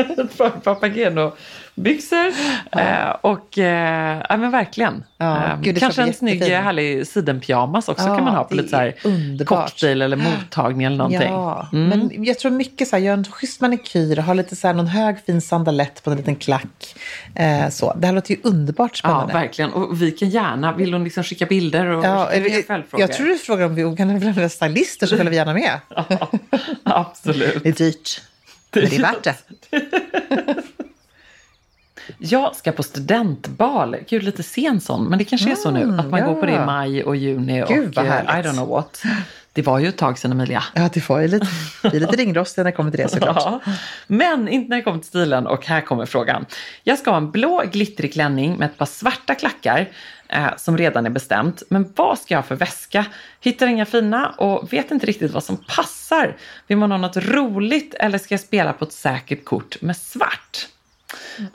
par 0.39 0.51
Papageno-byxor. 0.65 2.33
Eh, 2.73 3.11
och 3.21 3.59
eh, 3.59 4.23
ja, 4.29 4.37
men 4.37 4.51
verkligen. 4.51 5.05
Ja, 5.19 5.45
Eh, 5.45 5.61
gud, 5.61 5.79
kanske 5.81 6.03
en 6.03 6.15
snygg 6.15 6.35
jättefin. 6.35 6.65
härlig 6.65 7.07
sidenpyjamas 7.07 7.89
också 7.89 8.07
Ja, 8.09 8.15
kan 8.17 8.25
man 8.25 8.35
ha 8.35 8.45
på 8.45 8.55
lite 8.55 8.69
så 8.69 8.77
här 8.77 9.45
cocktail 9.45 10.03
eller 10.03 10.17
mottagning 10.17 10.87
eller 10.87 10.97
någonting. 10.97 11.23
Ja, 11.33 11.69
Mm. 11.73 11.89
men 11.89 12.25
jag 12.25 12.39
tror 12.39 12.51
mycket 12.53 12.89
så 12.89 12.97
här, 12.97 13.03
gör 13.03 13.13
en 13.15 13.25
schysst 13.25 13.61
manikyr, 13.61 14.17
ha 14.17 14.35
lite 14.35 14.57
så 14.57 14.67
här, 14.67 14.75
någon 14.75 14.87
hög 14.87 15.17
fin 15.27 15.41
sandalett 15.41 16.05
på 16.05 16.11
en 16.11 16.17
liten 16.17 16.37
klack. 16.37 16.95
Eh, 17.35 17.69
så. 17.69 17.93
Det 17.97 18.07
här 18.07 18.15
låter 18.15 18.35
ju 18.35 18.41
underbart 18.45 18.91
Ja, 18.95 18.99
spännande. 19.09 19.33
verkligen. 19.33 19.73
Och 19.73 20.03
vi 20.03 20.11
kan 20.11 20.29
gärna, 20.31 20.73
vill 20.73 20.93
hon 20.93 21.05
liksom 21.05 21.25
skicka 21.25 21.47
bilder 21.47 21.87
och 21.87 22.05
Ja, 22.05 22.29
skicka 22.33 22.83
jag, 22.97 23.13
tror 23.13 23.27
du 23.27 23.39
frågar 23.39 23.67
om 23.67 23.75
vi 23.75 23.97
kan 23.97 24.19
välja 24.19 24.49
stylister 24.49 25.07
så 25.07 25.17
följer 25.17 25.31
vi 25.31 25.37
gärna 25.37 25.55
med. 25.55 25.81
Absolut. 26.85 27.63
Det 27.63 27.69
är 27.69 27.73
dyrt, 27.73 28.21
men 28.73 28.91
det 28.91 28.97
är 28.97 29.01
värt 29.01 29.23
det. 29.23 29.37
Jag 32.19 32.57
ska 32.57 32.73
på 32.73 32.83
studentbal. 32.83 33.97
Gud, 34.09 34.23
lite 34.23 34.43
sen 34.43 34.81
sån, 34.81 35.05
men 35.05 35.19
det 35.19 35.25
kanske 35.25 35.51
är 35.51 35.55
så 35.55 35.71
nu. 35.71 35.99
Att 35.99 36.11
man 36.11 36.21
ja. 36.21 36.27
går 36.27 36.41
på 36.41 36.47
det 36.47 36.53
i 36.53 36.59
maj 36.59 37.05
och 37.05 37.17
juni 37.17 37.65
Gud, 37.69 37.89
och 37.89 37.95
vad 37.95 38.07
eh, 38.07 38.11
I 38.11 38.15
härligt. 38.15 38.47
don't 38.47 38.53
know 38.53 38.69
what. 38.69 39.03
Det 39.53 39.63
var 39.63 39.79
ju 39.79 39.89
ett 39.89 39.97
tag 39.97 40.19
sedan 40.19 40.33
Emilia. 40.33 40.65
Ja, 40.75 40.91
det 40.93 41.01
får 41.01 41.21
ju 41.21 41.29
lite, 41.29 41.47
vi 41.83 41.97
är 41.97 42.01
lite 42.01 42.17
ringrostiga 42.17 42.65
när 42.65 42.71
det 42.71 42.77
kommer 42.77 42.91
till 42.91 43.01
det 43.01 43.09
såklart. 43.09 43.37
Ja. 43.37 43.61
Men 44.07 44.49
inte 44.49 44.71
när 44.71 44.77
det 44.77 44.83
kommer 44.83 44.99
till 44.99 45.09
stilen 45.09 45.47
och 45.47 45.67
här 45.67 45.81
kommer 45.81 46.07
frågan. 46.07 46.47
Jag 46.83 46.99
ska 46.99 47.11
ha 47.11 47.17
en 47.17 47.31
blå 47.31 47.63
glittrig 47.73 48.13
klänning 48.13 48.57
med 48.57 48.67
ett 48.67 48.79
par 48.79 48.87
svarta 48.87 49.35
klackar 49.35 49.89
eh, 50.33 50.57
som 50.57 50.79
redan 50.79 51.07
är 51.07 51.11
bestämt. 51.11 51.63
Men 51.69 51.93
vad 51.97 52.19
ska 52.19 52.35
jag 52.35 52.39
ha 52.39 52.49
för 52.49 52.55
väska? 52.55 53.07
Hittar 53.41 53.67
inga 53.67 53.87
fina 53.87 54.29
och 54.29 54.73
vet 54.73 54.91
inte 54.91 55.07
riktigt 55.07 55.33
vad 55.33 55.45
som 55.45 55.57
passar. 55.57 56.37
Vill 56.67 56.79
man 56.79 56.91
ha 56.91 56.99
något 56.99 57.17
roligt 57.17 57.95
eller 57.95 58.19
ska 58.19 58.35
jag 58.35 58.41
spela 58.41 58.73
på 58.73 58.85
ett 58.85 58.93
säkert 58.93 59.45
kort 59.45 59.83
med 59.83 59.97
svart? 59.97 60.69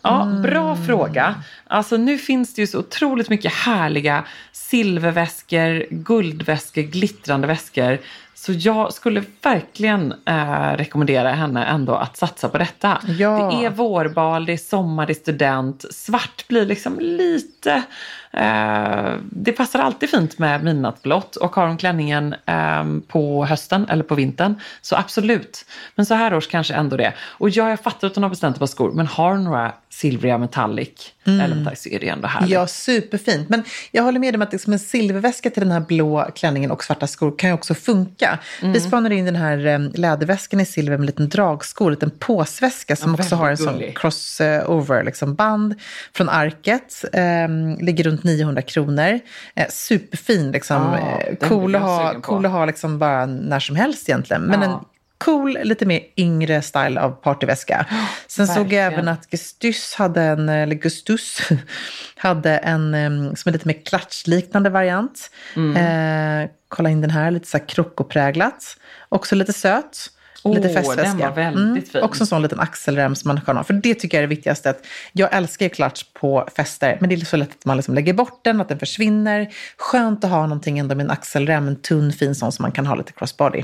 Ja, 0.02 0.40
bra 0.44 0.76
fråga. 0.76 1.44
Alltså 1.68 1.98
nu 1.98 2.18
finns 2.18 2.54
det 2.54 2.62
ju 2.62 2.68
så 2.68 2.80
otroligt 2.80 3.30
mycket 3.30 3.54
härliga 3.54 4.24
silverväskor, 4.52 5.86
guldväskor, 5.90 6.82
glittrande 6.82 7.48
väskor. 7.48 8.00
Så 8.48 8.54
jag 8.54 8.94
skulle 8.94 9.24
verkligen 9.42 10.14
eh, 10.26 10.72
rekommendera 10.78 11.32
henne 11.32 11.66
ändå 11.66 11.96
att 11.96 12.18
satsa 12.18 12.50
på 12.50 12.58
detta. 12.58 13.02
Ja. 13.18 13.52
Det 13.52 13.66
är 13.66 13.70
vårbal, 13.70 14.46
det 14.46 14.54
är 14.54 14.58
sommar, 14.58 15.06
det 15.06 15.14
är 15.14 15.16
student. 15.16 15.86
Svart 15.94 16.48
blir 16.48 16.66
liksom 16.66 17.00
lite... 17.00 17.84
Eh, 18.32 19.14
det 19.22 19.52
passar 19.52 19.80
alltid 19.80 20.10
fint 20.10 20.40
med 20.40 20.64
midnattsblått 20.64 21.36
och 21.36 21.56
har 21.56 21.68
hon 21.68 21.78
klänningen 21.78 22.36
eh, 22.46 22.86
på 23.08 23.46
hösten 23.46 23.86
eller 23.90 24.04
på 24.04 24.16
vintern 24.16 24.56
så 24.82 24.96
absolut. 24.96 25.66
Men 25.96 26.06
så 26.06 26.14
här 26.14 26.34
års 26.34 26.48
kanske 26.48 26.74
ändå 26.74 26.98
det. 26.98 27.14
Och 27.20 27.50
ja, 27.50 27.70
jag 27.70 27.80
fattar 27.80 28.08
att 28.08 28.16
hon 28.16 28.24
har 28.24 28.30
bestämt 28.30 28.56
ett 28.56 28.60
par 28.60 28.68
skor 28.68 28.92
men 28.92 29.08
har 29.08 29.32
hon 29.32 29.44
några 29.44 29.74
silvriga 29.98 30.38
metallic 30.38 30.90
metallic 31.24 31.82
så 31.82 31.90
är 31.90 32.00
det 32.00 32.10
ändå 32.10 32.28
härligt. 32.28 32.50
Ja, 32.50 32.68
superfint. 32.68 33.50
Men 33.50 33.64
jag 33.92 34.04
håller 34.04 34.20
med 34.20 34.36
om 34.36 34.42
att 34.42 34.52
liksom 34.52 34.74
en 34.74 34.80
silverväska 34.80 35.50
till 35.50 35.64
den 35.64 35.72
här 35.72 35.80
blå 35.80 36.30
klänningen 36.36 36.72
och 36.72 36.84
svarta 36.84 37.08
skor 37.08 37.38
kan 37.38 37.50
ju 37.50 37.54
också 37.54 37.74
funka. 37.74 38.40
Mm. 38.62 38.74
Vi 38.74 38.80
spanade 38.80 39.16
in 39.16 39.26
den 39.26 39.36
här 39.36 39.66
eh, 39.66 39.80
läderväskan 39.94 40.60
i 40.60 40.66
silver 40.66 40.92
med 40.98 41.00
en 41.00 41.06
liten 41.06 41.30
dragsko, 41.30 41.86
en 41.86 41.92
liten 41.92 42.12
påsväska 42.20 42.96
som 42.96 43.16
Ja, 43.18 43.24
också 43.24 43.36
har 43.36 43.44
en 43.44 43.50
väldigt 43.50 43.66
sån 43.66 43.74
gullig. 43.74 43.98
crossover 43.98 45.04
liksom 45.04 45.36
band 45.36 45.76
från 46.14 46.30
Arket. 46.30 47.06
Eh, 47.14 47.48
ligger 47.86 48.04
runt 48.04 48.24
900 48.24 48.62
kronor. 48.62 49.20
Eh, 49.56 49.68
superfin, 49.70 50.52
liksom. 50.52 50.76
Ja, 50.78 51.20
eh, 51.22 51.50
cool 51.50 51.76
att 51.76 51.82
ha, 51.82 52.22
cool 52.22 52.46
att 52.46 52.52
ha 52.52 52.66
liksom 52.66 53.00
bara 53.00 53.26
när 53.26 53.60
som 53.60 53.76
helst 53.76 54.10
egentligen. 54.10 54.42
Men 54.42 54.62
Ja. 54.62 54.66
en 54.68 54.74
cool, 55.18 55.58
lite 55.64 55.86
mer 55.86 56.02
yngre 56.18 56.62
style 56.62 57.02
av 57.02 57.12
partyväska. 57.12 57.86
Sen 58.28 58.48
såg 58.48 58.58
jag 58.58 58.64
verkligen. 58.64 58.94
även 58.94 59.08
att 59.08 59.30
Gustus 59.30 59.94
hade 59.94 60.22
en, 60.22 60.50
eller 60.50 60.76
Gustus 60.76 61.40
hade 62.16 62.58
en 62.58 62.92
som 63.36 63.50
är 63.50 63.54
lite 63.54 63.68
mer 63.68 63.86
klatschliknande 63.86 64.70
variant. 64.70 65.32
Eh, 65.56 66.50
kolla 66.68 66.90
in 66.90 67.02
den 67.02 67.10
här, 67.10 67.32
lite 67.32 67.48
så 67.48 67.58
här 67.58 67.68
krokopräglat. 67.68 68.78
Också 69.10 69.36
lite 69.36 69.54
söt. 69.54 70.10
Lite 70.44 70.68
den 70.68 70.74
festväska. 70.74 71.30
var 71.30 71.36
väldigt 71.36 71.92
fin. 71.92 72.02
Också 72.02 72.24
en 72.24 72.28
sån 72.28 72.42
liten 72.42 72.60
axelrem 72.60 73.16
som 73.16 73.28
man 73.28 73.42
kan 73.42 73.58
ha. 73.58 73.64
För 73.64 73.74
det 73.74 73.94
tycker 73.96 74.18
jag 74.18 74.24
är 74.24 74.28
det 74.28 74.36
viktigaste. 74.36 74.70
Att 74.70 74.86
jag 75.12 75.34
älskar 75.34 75.66
ju 75.66 75.70
klatsch 75.70 76.06
på 76.14 76.50
fester. 76.56 76.98
Men 77.00 77.10
det 77.10 77.16
är 77.16 77.20
så 77.20 77.38
lätt 77.38 77.50
att 77.50 77.66
man 77.66 77.78
liksom 77.78 77.96
lägger 77.96 78.14
bort 78.14 78.40
den, 78.44 78.62
att 78.62 78.70
den 78.70 78.80
försvinner. 78.80 79.54
Skönt 79.78 80.24
att 80.24 80.30
ha 80.30 80.42
någonting 80.42 80.80
ändå 80.80 80.96
med 80.96 81.04
en 81.04 81.12
axelrem. 81.12 81.68
En 81.68 81.76
tunn 81.76 82.14
fin 82.14 82.36
sån 82.36 82.52
som 82.52 82.64
man 82.64 82.72
kan 82.72 82.86
ha 82.86 82.96
lite 82.96 83.12
crossbody. 83.12 83.64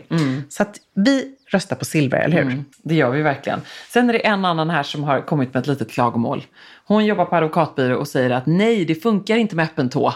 Så 0.49 0.63
att 0.63 0.77
vi 0.95 1.35
röstar 1.53 1.75
på 1.75 1.85
silver, 1.85 2.19
eller 2.19 2.35
hur? 2.35 2.41
Mm, 2.51 2.65
det 2.83 2.95
gör 2.95 3.09
vi 3.09 3.21
verkligen. 3.21 3.61
Sen 3.89 4.09
är 4.09 4.13
det 4.13 4.27
en 4.27 4.45
annan 4.45 4.69
här 4.69 4.83
som 4.83 5.03
har 5.03 5.21
kommit 5.21 5.53
med 5.53 5.61
ett 5.61 5.67
litet 5.67 5.91
klagomål. 5.91 6.43
Hon 6.85 7.05
jobbar 7.05 7.25
på 7.25 7.35
advokatbyrå 7.35 7.97
och 7.97 8.07
säger 8.07 8.29
att 8.29 8.45
nej, 8.45 8.85
det 8.85 8.95
funkar 8.95 9.35
inte 9.37 9.55
med 9.55 9.63
öppen 9.65 9.89
tå. 9.89 10.13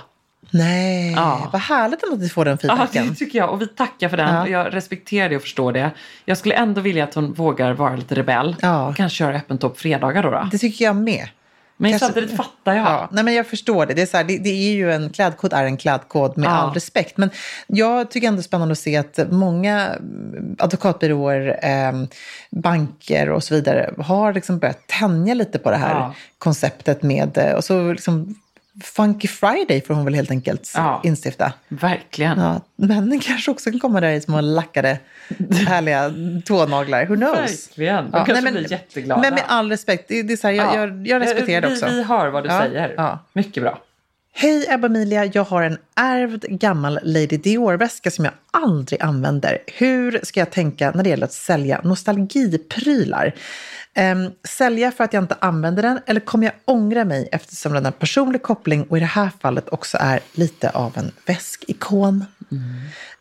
Nej, 0.51 1.11
Ja. 1.13 1.49
vad 1.53 1.61
härligt 1.61 2.03
att 2.13 2.19
vi 2.19 2.29
får 2.29 2.45
den 2.45 2.57
Ja, 2.61 2.67
feedbacken. 2.67 3.07
det 3.09 3.15
tycker 3.15 3.39
jag. 3.39 3.49
Och 3.49 3.61
vi 3.61 3.67
tackar 3.67 4.09
för 4.09 4.17
den. 4.17 4.35
Ja. 4.35 4.47
Jag 4.47 4.73
respekterar 4.73 5.29
det 5.29 5.35
och 5.35 5.41
förstår 5.41 5.71
det. 5.73 5.91
Jag 6.25 6.37
skulle 6.37 6.55
ändå 6.55 6.81
vilja 6.81 7.03
att 7.03 7.13
hon 7.13 7.33
vågar 7.33 7.73
vara 7.73 7.95
lite 7.95 8.15
rebell. 8.15 8.55
Ja. 8.61 8.87
Och 8.87 8.95
kanske 8.95 9.17
köra 9.17 9.35
öppen 9.35 9.57
tå 9.57 9.69
på 9.69 9.75
fredagar 9.75 10.23
då. 10.23 10.31
då. 10.31 10.47
Det 10.51 10.57
tycker 10.57 10.85
jag 10.85 10.95
med. 10.95 11.27
Men 11.77 11.91
kanske- 11.91 12.05
samtidigt 12.05 12.37
fattar 12.37 12.73
jag. 12.73 12.85
Ja, 12.85 13.09
nej 13.11 13.23
men 13.23 13.33
jag 13.33 13.47
förstår 13.47 13.85
det. 13.85 13.93
Det 13.93 14.01
är, 14.01 14.05
så 14.05 14.17
här, 14.17 14.23
det, 14.23 14.37
det 14.37 14.49
är 14.49 14.71
ju 14.71 14.91
en 14.93 15.09
klädkod 15.09 15.53
är 15.53 15.63
en 15.65 15.77
klädkod 15.77 16.37
med 16.37 16.47
Ja. 16.47 16.51
all 16.51 16.73
respekt. 16.73 17.17
Men 17.17 17.29
jag 17.67 18.11
tycker 18.11 18.27
ändå 18.27 18.37
det 18.37 18.41
är 18.41 18.43
spännande 18.43 18.71
att 18.71 18.77
se 18.79 18.97
att 18.97 19.19
många 19.31 19.89
advokatbyråer, 20.57 21.59
eh, 21.65 22.03
banker 22.51 23.29
och 23.29 23.43
så 23.43 23.55
vidare 23.55 23.93
har 23.97 24.33
liksom 24.33 24.59
börjat 24.59 24.87
tänja 24.87 25.33
lite 25.33 25.59
på 25.59 25.71
det 25.71 25.77
här 25.77 25.93
Ja. 25.95 26.13
konceptet 26.37 27.03
med, 27.03 27.37
eh, 27.37 27.51
och 27.53 27.63
så 27.63 27.91
liksom 27.91 28.35
Funky 28.83 29.27
Friday 29.27 29.81
får 29.81 29.93
hon 29.93 30.05
väl 30.05 30.13
helt 30.13 30.31
enkelt 30.31 30.71
Ja. 30.75 31.01
instifta. 31.03 31.53
Verkligen. 31.67 32.39
Ja, 32.39 32.61
männen 32.75 33.19
kanske 33.19 33.51
också 33.51 33.71
kan 33.71 33.79
komma 33.79 34.01
där 34.01 34.11
i 34.11 34.21
små 34.21 34.41
lackade, 34.41 34.99
härliga 35.67 36.13
tånaglar. 36.45 37.05
Who 37.05 37.15
knows? 37.15 37.67
Verkligen. 37.69 38.11
De 38.11 38.25
kanske 38.25 38.51
blir 38.51 38.71
jätteglada. 38.71 39.21
Men 39.21 39.33
med 39.33 39.43
all 39.47 39.69
respekt, 39.69 40.05
det, 40.07 40.23
det 40.23 40.33
är 40.33 40.37
så 40.37 40.47
här, 40.47 40.53
jag, 40.53 40.65
Ja. 40.67 40.75
jag, 40.79 41.07
jag 41.07 41.21
respekterar 41.21 41.61
det 41.61 41.67
vi, 41.67 41.73
också. 41.73 41.85
Vi 41.85 42.03
hör 42.03 42.27
vad 42.27 42.43
du 42.43 42.49
Ja, 42.49 42.59
säger. 42.61 42.93
ja. 42.97 43.19
Mycket 43.33 43.63
bra. 43.63 43.79
Hej 44.39 44.65
Ebba 44.69 44.87
Emilia, 44.87 45.25
jag 45.25 45.43
har 45.43 45.63
en 45.63 45.77
ärvd 45.95 46.45
gammal 46.49 46.99
Lady 47.03 47.37
Dior-väska 47.37 48.11
som 48.11 48.25
jag 48.25 48.33
aldrig 48.51 49.01
använder. 49.01 49.57
Hur 49.67 50.19
ska 50.23 50.39
jag 50.39 50.51
tänka 50.51 50.91
när 50.91 51.03
det 51.03 51.09
gäller 51.09 51.25
att 51.25 51.33
sälja 51.33 51.81
nostalgiprylar? 51.83 53.35
Ehm, 53.93 54.31
sälja 54.47 54.91
för 54.91 55.03
att 55.03 55.13
jag 55.13 55.23
inte 55.23 55.35
använder 55.39 55.83
den 55.83 55.99
eller 56.05 56.19
kommer 56.19 56.45
jag 56.45 56.53
ångra 56.65 57.05
mig 57.05 57.29
eftersom 57.31 57.73
den 57.73 57.85
har 57.85 57.91
personlig 57.91 58.41
koppling 58.41 58.83
och 58.83 58.97
i 58.97 58.99
det 58.99 59.05
här 59.05 59.31
fallet 59.41 59.69
också 59.69 59.97
är 60.01 60.19
lite 60.33 60.69
av 60.69 60.97
en 60.97 61.11
väskikon? 61.25 62.25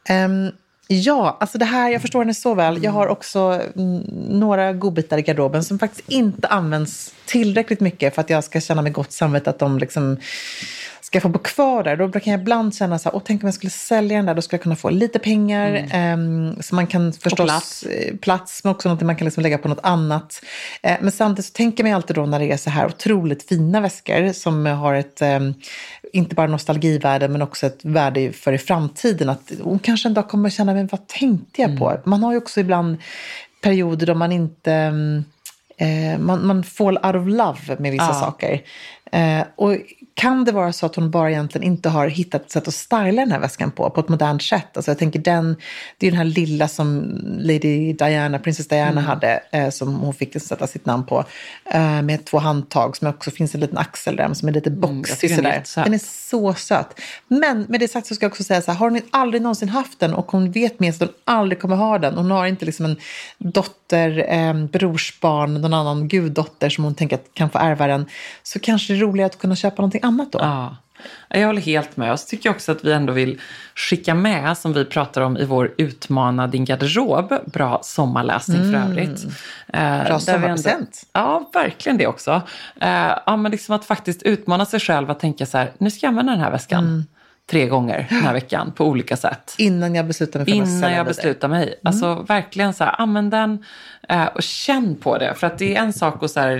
Ehm, 0.08 0.50
ja, 0.88 1.36
alltså 1.40 1.58
det 1.58 1.64
här, 1.64 1.90
jag 1.90 2.02
förstår 2.02 2.20
henne 2.20 2.34
så 2.34 2.54
väl. 2.54 2.84
Jag 2.84 2.92
har 2.92 3.06
också 3.06 3.62
mm, 3.76 4.00
några 4.28 4.72
godbitar 4.72 5.18
i 5.18 5.22
garderoben 5.22 5.64
som 5.64 5.78
faktiskt 5.78 6.08
inte 6.08 6.48
används 6.48 7.14
tillräckligt 7.26 7.80
mycket 7.80 8.14
för 8.14 8.20
att 8.20 8.30
jag 8.30 8.44
ska 8.44 8.60
känna 8.60 8.82
mig 8.82 8.92
gott 8.92 9.12
samvete 9.12 9.50
att 9.50 9.58
de 9.58 9.78
liksom 9.78 10.18
ska 11.16 11.20
få 11.20 11.28
bo 11.28 11.38
kvar 11.38 11.82
där. 11.82 11.96
Då 11.96 12.10
kan 12.12 12.32
jag 12.32 12.40
ibland 12.40 12.74
känna 12.74 12.98
så 12.98 13.08
här, 13.08 13.16
åh, 13.16 13.22
tänk 13.24 13.42
om 13.42 13.46
jag 13.46 13.54
skulle 13.54 13.70
sälja 13.70 14.16
den 14.16 14.26
där, 14.26 14.34
då 14.34 14.42
skulle 14.42 14.56
jag 14.56 14.62
kunna 14.62 14.76
få 14.76 14.90
lite 14.90 15.18
pengar. 15.18 15.88
ehm, 15.92 16.62
så 16.62 16.74
man 16.74 16.86
kan 16.86 17.12
förstås 17.12 17.46
plats. 17.46 17.84
plats. 17.84 18.20
plats, 18.20 18.64
men 18.64 18.70
också 18.70 18.88
något 18.88 19.00
man 19.00 19.16
kan 19.16 19.24
liksom 19.24 19.42
lägga 19.42 19.58
på 19.58 19.68
något 19.68 19.80
annat. 19.82 20.42
Eh, 20.82 20.96
men 21.00 21.12
samtidigt 21.12 21.46
så 21.46 21.52
tänker 21.52 21.84
man 21.84 21.92
alltid 21.92 22.16
då 22.16 22.26
när 22.26 22.38
det 22.38 22.52
är 22.52 22.56
så 22.56 22.70
här 22.70 22.86
otroligt 22.86 23.48
fina 23.48 23.80
väskor 23.80 24.32
som 24.32 24.66
har 24.66 24.94
ett, 24.94 25.22
ehm, 25.22 25.54
inte 26.12 26.34
bara 26.34 26.46
nostalgivärde, 26.46 27.28
men 27.28 27.42
också 27.42 27.66
ett 27.66 27.84
värde 27.84 28.32
för 28.32 28.52
i 28.52 28.58
framtiden. 28.58 29.28
Att 29.28 29.52
hon 29.62 29.78
kanske 29.78 30.08
en 30.08 30.14
dag 30.14 30.28
kommer 30.28 30.50
känna, 30.50 30.74
men 30.74 30.86
vad 30.86 31.06
tänkte 31.06 31.62
jag 31.62 31.78
på? 31.78 32.00
Man 32.04 32.22
har 32.22 32.32
ju 32.32 32.38
också 32.38 32.60
ibland 32.60 32.96
perioder 33.60 34.06
då 34.06 34.14
man 34.14 34.32
inte 34.32 34.72
ehm, 34.72 35.24
eh, 35.78 36.18
man, 36.18 36.46
man 36.46 36.64
fall 36.64 36.96
out 37.02 37.14
of 37.16 37.26
love 37.26 37.76
med 37.78 37.92
vissa 37.92 38.04
Ja. 38.06 38.12
saker. 38.20 38.60
Eh, 39.12 39.42
och 39.56 39.76
kan 40.14 40.44
det 40.44 40.52
vara 40.52 40.72
så 40.72 40.86
att 40.86 40.96
hon 40.96 41.10
bara 41.10 41.30
egentligen 41.30 41.66
inte 41.66 41.88
har 41.88 42.08
hittat 42.08 42.42
ett 42.44 42.50
sätt 42.50 42.68
att 42.68 42.74
styla 42.74 43.12
den 43.12 43.32
här 43.32 43.38
väskan 43.40 43.70
på, 43.70 43.90
på 43.90 44.00
ett 44.00 44.08
modernt 44.08 44.42
sätt? 44.42 44.76
Alltså 44.76 44.90
jag 44.90 44.98
tänker 44.98 45.18
den, 45.18 45.56
det 45.98 46.06
är 46.06 46.10
den 46.10 46.18
här 46.18 46.24
lilla 46.24 46.68
som 46.68 47.04
Lady 47.40 47.92
Diana, 47.92 48.38
Princess 48.38 48.68
Diana 48.68 48.90
Mm. 48.90 49.04
hade, 49.04 49.40
eh, 49.52 49.70
som 49.70 49.94
hon 49.94 50.14
fick 50.14 50.42
sätta 50.42 50.66
sitt 50.66 50.86
namn 50.86 51.06
på, 51.06 51.24
eh, 51.72 52.02
med 52.02 52.24
två 52.24 52.38
handtag 52.38 52.96
som 52.96 53.08
också 53.08 53.30
finns 53.30 53.54
en 53.54 53.60
liten 53.60 53.78
axelrem 53.78 54.34
som 54.34 54.48
är 54.48 54.52
lite 54.52 54.70
Mm, 54.70 54.80
boxig 54.80 55.30
den 55.36 55.46
är 55.46 55.62
sådär. 55.64 55.84
Den 55.84 55.94
är 55.94 55.98
så 56.28 56.54
söt. 56.54 57.00
Men 57.28 57.62
med 57.68 57.80
det 57.80 57.88
sagt 57.88 58.06
så 58.06 58.14
ska 58.14 58.24
jag 58.24 58.30
också 58.32 58.44
säga 58.44 58.62
så 58.62 58.70
här, 58.72 58.78
har 58.78 58.90
hon 58.90 59.00
aldrig 59.10 59.42
någonsin 59.42 59.68
haft 59.68 60.00
den 60.00 60.14
och 60.14 60.30
hon 60.32 60.50
vet 60.50 60.80
med 60.80 60.94
sig 60.94 61.04
att 61.04 61.10
hon 61.10 61.34
aldrig 61.36 61.60
kommer 61.60 61.76
ha 61.76 61.98
den. 61.98 62.14
Hon 62.14 62.30
har 62.30 62.46
inte 62.46 62.64
liksom 62.64 62.84
en 62.86 62.96
dotter, 63.38 64.26
eh, 64.28 64.54
brorsbarn, 64.54 65.60
någon 65.68 65.86
annan 65.86 66.08
guddotter 66.08 66.68
som 66.68 66.84
hon 66.84 66.94
tänker 66.94 67.16
att 67.16 67.34
kan 67.34 67.50
få 67.50 67.58
ärva 67.58 67.86
den. 67.86 68.06
Så 68.42 68.58
kanske 68.58 68.92
det 68.92 68.98
är 68.98 69.00
roligare 69.00 69.26
att 69.26 69.38
kunna 69.38 69.56
köpa 69.56 69.82
någonting 69.82 70.00
annat 70.04 70.32
då. 70.32 70.38
Ja. 70.42 70.76
Jag 71.28 71.46
håller 71.46 71.60
helt 71.60 71.96
med. 71.96 72.12
Och 72.12 72.20
så 72.20 72.26
tycker 72.26 72.48
jag 72.48 72.54
också 72.54 72.72
att 72.72 72.84
vi 72.84 72.92
ändå 72.92 73.12
vill 73.12 73.40
skicka 73.74 74.14
med, 74.14 74.58
som 74.58 74.72
vi 74.72 74.84
pratar 74.84 75.20
om 75.20 75.36
i 75.36 75.44
vår 75.44 75.74
Utmana 75.78 76.46
din 76.46 76.64
garderob, 76.64 77.34
bra 77.52 77.80
sommarläsning 77.82 78.72
för 78.72 78.78
övrigt. 78.78 79.24
Eh, 79.72 79.82
ändå- 80.06 80.18
sommarpresent. 80.18 81.02
Ja, 81.12 81.50
verkligen 81.54 81.98
det 81.98 82.06
också. 82.06 82.42
Eh, 82.80 83.12
ja, 83.26 83.36
men 83.36 83.52
liksom 83.52 83.74
att 83.74 83.84
faktiskt 83.84 84.22
utmana 84.22 84.66
sig 84.66 84.80
själv 84.80 85.10
att 85.10 85.20
tänka 85.20 85.46
så 85.46 85.58
här, 85.58 85.72
nu 85.78 85.90
ska 85.90 86.06
jag 86.06 86.08
använda 86.08 86.32
den 86.32 86.40
här 86.40 86.50
väskan 86.50 87.04
tre 87.50 87.66
gånger 87.66 88.06
den 88.10 88.18
här 88.18 88.32
veckan 88.32 88.72
på 88.72 88.84
olika 88.86 89.16
sätt. 89.16 89.54
Innan 89.58 89.94
jag 89.94 90.06
beslutar 90.06 90.38
mig 90.38 90.46
för 90.46 90.52
att 90.52 90.68
Innan 90.68 90.92
jag 90.92 91.06
beslutar 91.06 91.48
mig. 91.48 91.80
Alltså 91.84 92.14
verkligen 92.28 92.74
så 92.74 92.84
här, 92.84 93.00
använd 93.00 93.30
den 93.30 93.64
eh, 94.08 94.26
och 94.26 94.42
känn 94.42 94.96
på 94.96 95.18
det. 95.18 95.34
För 95.34 95.46
att 95.46 95.58
det 95.58 95.76
är 95.76 95.80
en 95.82 95.92
sak 95.92 96.22
att 96.22 96.30
så 96.30 96.40
här, 96.40 96.56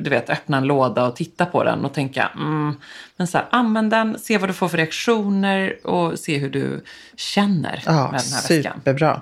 du 0.00 0.10
vet, 0.10 0.30
öppna 0.30 0.56
en 0.56 0.64
låda 0.64 1.06
och 1.06 1.16
titta 1.16 1.46
på 1.46 1.64
den 1.64 1.84
och 1.84 1.94
tänka, 1.94 2.30
mm, 2.34 2.74
men 3.16 3.26
så 3.26 3.38
här, 3.38 3.46
använd 3.50 3.90
den, 3.90 4.18
se 4.18 4.38
vad 4.38 4.48
du 4.48 4.52
får 4.52 4.68
för 4.68 4.76
reaktioner 4.76 5.86
och 5.86 6.18
se 6.18 6.38
hur 6.38 6.50
du 6.50 6.84
känner 7.16 7.82
Ja, 7.86 7.92
med 7.92 8.00
den 8.02 8.12
här 8.12 8.48
väskan. 8.48 8.72
superbra. 8.76 9.20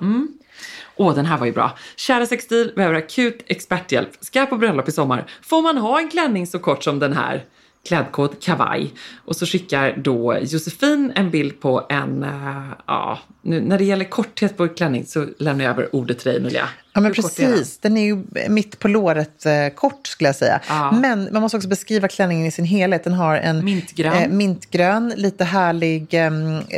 Åh, 0.96 1.14
den 1.14 1.26
här 1.26 1.38
var 1.38 1.46
ju 1.46 1.52
bra. 1.52 1.78
Kära 1.96 2.26
Sextil 2.26 2.72
behöver 2.76 2.94
akut 2.94 3.42
experthjälp. 3.46 4.11
Ska 4.20 4.46
på 4.46 4.56
bröllop 4.56 4.88
i 4.88 4.92
sommar? 4.92 5.24
Får 5.42 5.62
man 5.62 5.78
ha 5.78 5.98
en 6.00 6.09
klänning 6.11 6.46
så 6.46 6.59
kort 6.59 6.85
som 6.85 6.98
den 6.98 7.12
här? 7.12 7.44
Klädkod 7.87 8.42
kavaj. 8.42 8.92
Och 9.25 9.37
så 9.37 9.46
skickar 9.46 9.96
då 9.96 10.38
Josefin 10.40 11.12
en 11.14 11.31
bild 11.31 11.61
på 11.61 11.87
en, 11.88 12.22
eh, 12.22 12.72
ja, 12.87 13.18
nu, 13.42 13.61
när 13.61 13.79
det 13.79 13.85
gäller 13.85 14.05
korthet 14.05 14.57
på 14.57 14.68
klänning 14.68 15.07
så 15.07 15.27
lämnar 15.38 15.64
jag 15.64 15.70
över 15.70 15.94
ordet 15.94 16.18
till 16.18 16.29
dig 16.29 16.40
Emilia. 16.40 16.68
Ja, 16.96 17.00
men 17.00 17.14
Hur 17.14 17.22
kort 17.22 17.38
är 17.38 17.42
den? 17.42 17.52
precis. 17.52 17.78
Den 17.78 17.96
är 17.96 18.04
ju 18.04 18.18
mitt 18.48 18.78
på 18.78 18.88
låret 18.88 19.46
eh, 19.46 19.52
kort 19.74 20.06
skulle 20.06 20.28
jag 20.28 20.37
säga. 20.37 20.61
Ja. 20.68 20.92
Men 20.92 21.28
man 21.32 21.42
måste 21.42 21.56
också 21.56 21.68
beskriva 21.68 22.09
klänningen 22.09 22.46
i 22.46 22.50
sin 22.50 22.64
helhet. 22.64 23.04
Den 23.04 23.12
har 23.12 23.37
en 23.37 23.64
Mintgrön. 23.64 24.12
eh, 24.12 24.28
mintgrön 24.28 25.12
lite 25.16 25.44
härlig 25.44 26.14
eh, 26.14 26.30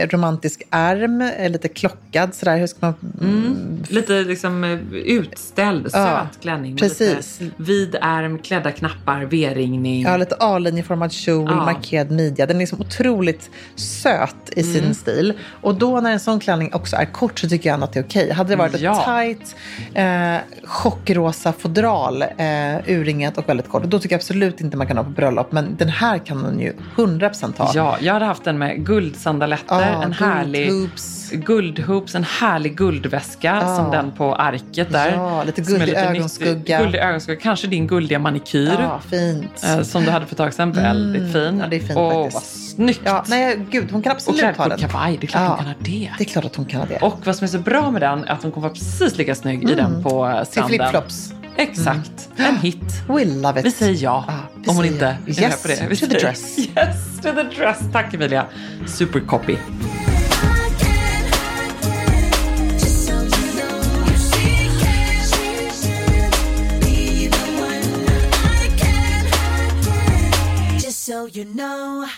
romantisk 0.08 0.62
ärm, 0.70 1.20
eh, 1.20 1.50
lite 1.50 1.68
klockad 1.68 2.34
sådär. 2.34 2.56
Hur 2.58 2.66
ska 2.66 2.78
man... 2.80 2.94
Lite 3.88 4.12
liksom 4.12 4.64
eh, 4.64 4.78
utställd, 4.98 5.86
Ja, 5.92 6.28
söt 6.32 6.42
klänning. 6.42 6.70
Med 6.72 6.80
precis. 6.80 7.40
Vid 7.56 7.96
ärm, 8.00 8.38
klädda 8.38 8.70
knappar, 8.72 9.24
V-ringning. 9.24 10.02
Ja, 10.02 10.16
lite 10.16 10.36
A-linjeformad 10.40 11.12
kjol, 11.12 11.48
Ja. 11.50 11.56
markerad 11.56 12.10
midja. 12.10 12.46
Den 12.46 12.56
är 12.56 12.60
liksom 12.60 12.80
otroligt 12.80 13.50
söt 13.76 14.34
i 14.56 14.60
Mm. 14.60 14.72
sin 14.74 14.94
stil. 14.94 15.32
Och 15.62 15.74
då 15.74 16.00
när 16.00 16.12
en 16.12 16.20
sån 16.20 16.40
klänning 16.40 16.74
också 16.74 16.96
är 16.96 17.04
kort 17.04 17.38
så 17.38 17.48
tycker 17.48 17.70
jag 17.70 17.82
att 17.82 17.92
det 17.92 18.00
är 18.00 18.04
okej. 18.04 18.32
Hade 18.32 18.50
det 18.50 18.56
varit 18.56 18.80
Ja. 18.80 19.22
ett 19.24 19.38
tight, 19.38 19.56
eh, 20.08 20.40
chockrosa 20.64 21.52
fodral, 21.52 22.22
eh, 22.22 22.28
urringat 22.86 23.38
och 23.38 23.48
väldigt 23.48 23.68
kort, 23.68 23.82
då 23.82 23.98
tycker 23.98 24.14
jag 24.14 24.18
absolut 24.18 24.60
inte 24.60 24.76
man 24.76 24.86
kan 24.86 24.96
ha 24.96 25.04
på 25.04 25.10
bröllop. 25.10 25.52
Men 25.52 25.76
den 25.76 25.88
här 25.88 26.18
kan 26.18 26.42
man 26.42 26.60
ju 26.60 26.72
100% 26.96 27.58
ha. 27.58 27.72
Ja, 27.74 27.96
jag 28.00 28.12
hade 28.12 28.24
haft 28.24 28.44
den 28.44 28.58
med 28.58 28.86
guldsandaletter, 28.86 29.80
Ja, 29.80 30.02
en 30.02 30.12
härlig 30.12 30.68
guldhoops. 30.68 31.27
Guldhoops, 31.32 32.14
en 32.14 32.24
härlig 32.24 32.76
guldväska 32.76 33.58
Ja. 33.62 33.76
som 33.76 33.90
den 33.90 34.10
på 34.12 34.34
arket 34.34 34.90
där. 34.92 35.12
Ja, 35.12 35.44
lite 35.44 35.60
guldig 35.60 35.94
ögonskugga. 35.94 36.78
Guldig 36.82 36.98
ögonskugga, 36.98 37.40
kanske 37.40 37.66
din 37.66 37.86
guldiga 37.86 38.18
manikyr. 38.18 38.76
Ja, 38.80 39.00
fint. 39.10 39.64
eh, 39.64 39.82
Som 39.82 40.04
du 40.04 40.10
hade 40.10 40.26
för 40.26 40.34
ett 40.34 40.38
tag 40.38 40.54
sedan. 40.54 40.72
Väldigt 40.72 41.32
fin. 41.32 41.58
ja, 41.60 41.66
det 41.66 41.76
är 41.76 41.80
fint 41.80 41.96
Åh, 41.98 42.22
faktiskt. 42.24 42.34
vad 42.34 42.42
snyggt! 42.42 43.00
Ja, 43.04 43.24
nej, 43.28 43.58
gud, 43.70 43.90
hon 43.92 44.02
kan 44.02 44.10
och 44.10 44.16
absolut 44.16 44.56
ha 44.56 44.68
den. 44.68 44.78
kavaj, 44.78 45.16
det 45.20 45.26
är 45.26 45.28
klart 45.28 45.42
Ja. 45.42 45.48
hon 45.48 45.56
kan 45.58 45.66
ha 45.66 45.74
det. 45.80 46.10
Det 46.18 46.24
är 46.24 46.28
klart 46.28 46.44
att 46.44 46.56
hon 46.56 46.66
kan 46.66 46.80
ha 46.80 46.86
det. 46.86 46.96
Och 46.98 47.18
vad 47.26 47.36
som 47.36 47.44
är 47.44 47.48
så 47.48 47.58
bra 47.58 47.90
med 47.90 48.02
den 48.02 48.24
är 48.24 48.32
att 48.32 48.42
hon 48.42 48.52
kommer 48.52 48.66
vara 48.68 48.74
precis 48.74 49.18
lika 49.18 49.34
snygg 49.34 49.70
i 49.70 49.74
den 49.74 50.02
på 50.02 50.26
eh, 50.28 50.36
Till 50.38 50.46
stranden. 50.52 50.68
flipflops. 50.78 51.32
Exakt, 51.56 52.28
en 52.36 52.56
hit. 52.56 52.76
We 53.08 53.24
love 53.24 53.60
it. 53.60 53.66
Vi 53.66 53.70
säger 53.70 54.02
ja, 54.04 54.24
vi 54.56 54.70
om 54.70 54.76
hon 54.76 54.84
inte 54.84 55.06
är 55.06 55.42
Yes 55.42 55.62
på 55.62 55.68
det. 55.68 55.86
Vi 55.90 55.96
to 55.96 56.06
the 56.06 56.18
dress. 56.18 56.58
Yes 56.76 57.16
to 57.22 57.28
the 57.34 57.42
dress. 57.42 57.78
Tack 57.92 58.14
Emilia. 58.14 58.44
Super 58.86 59.20
you 71.28 71.44
know. 71.44 72.08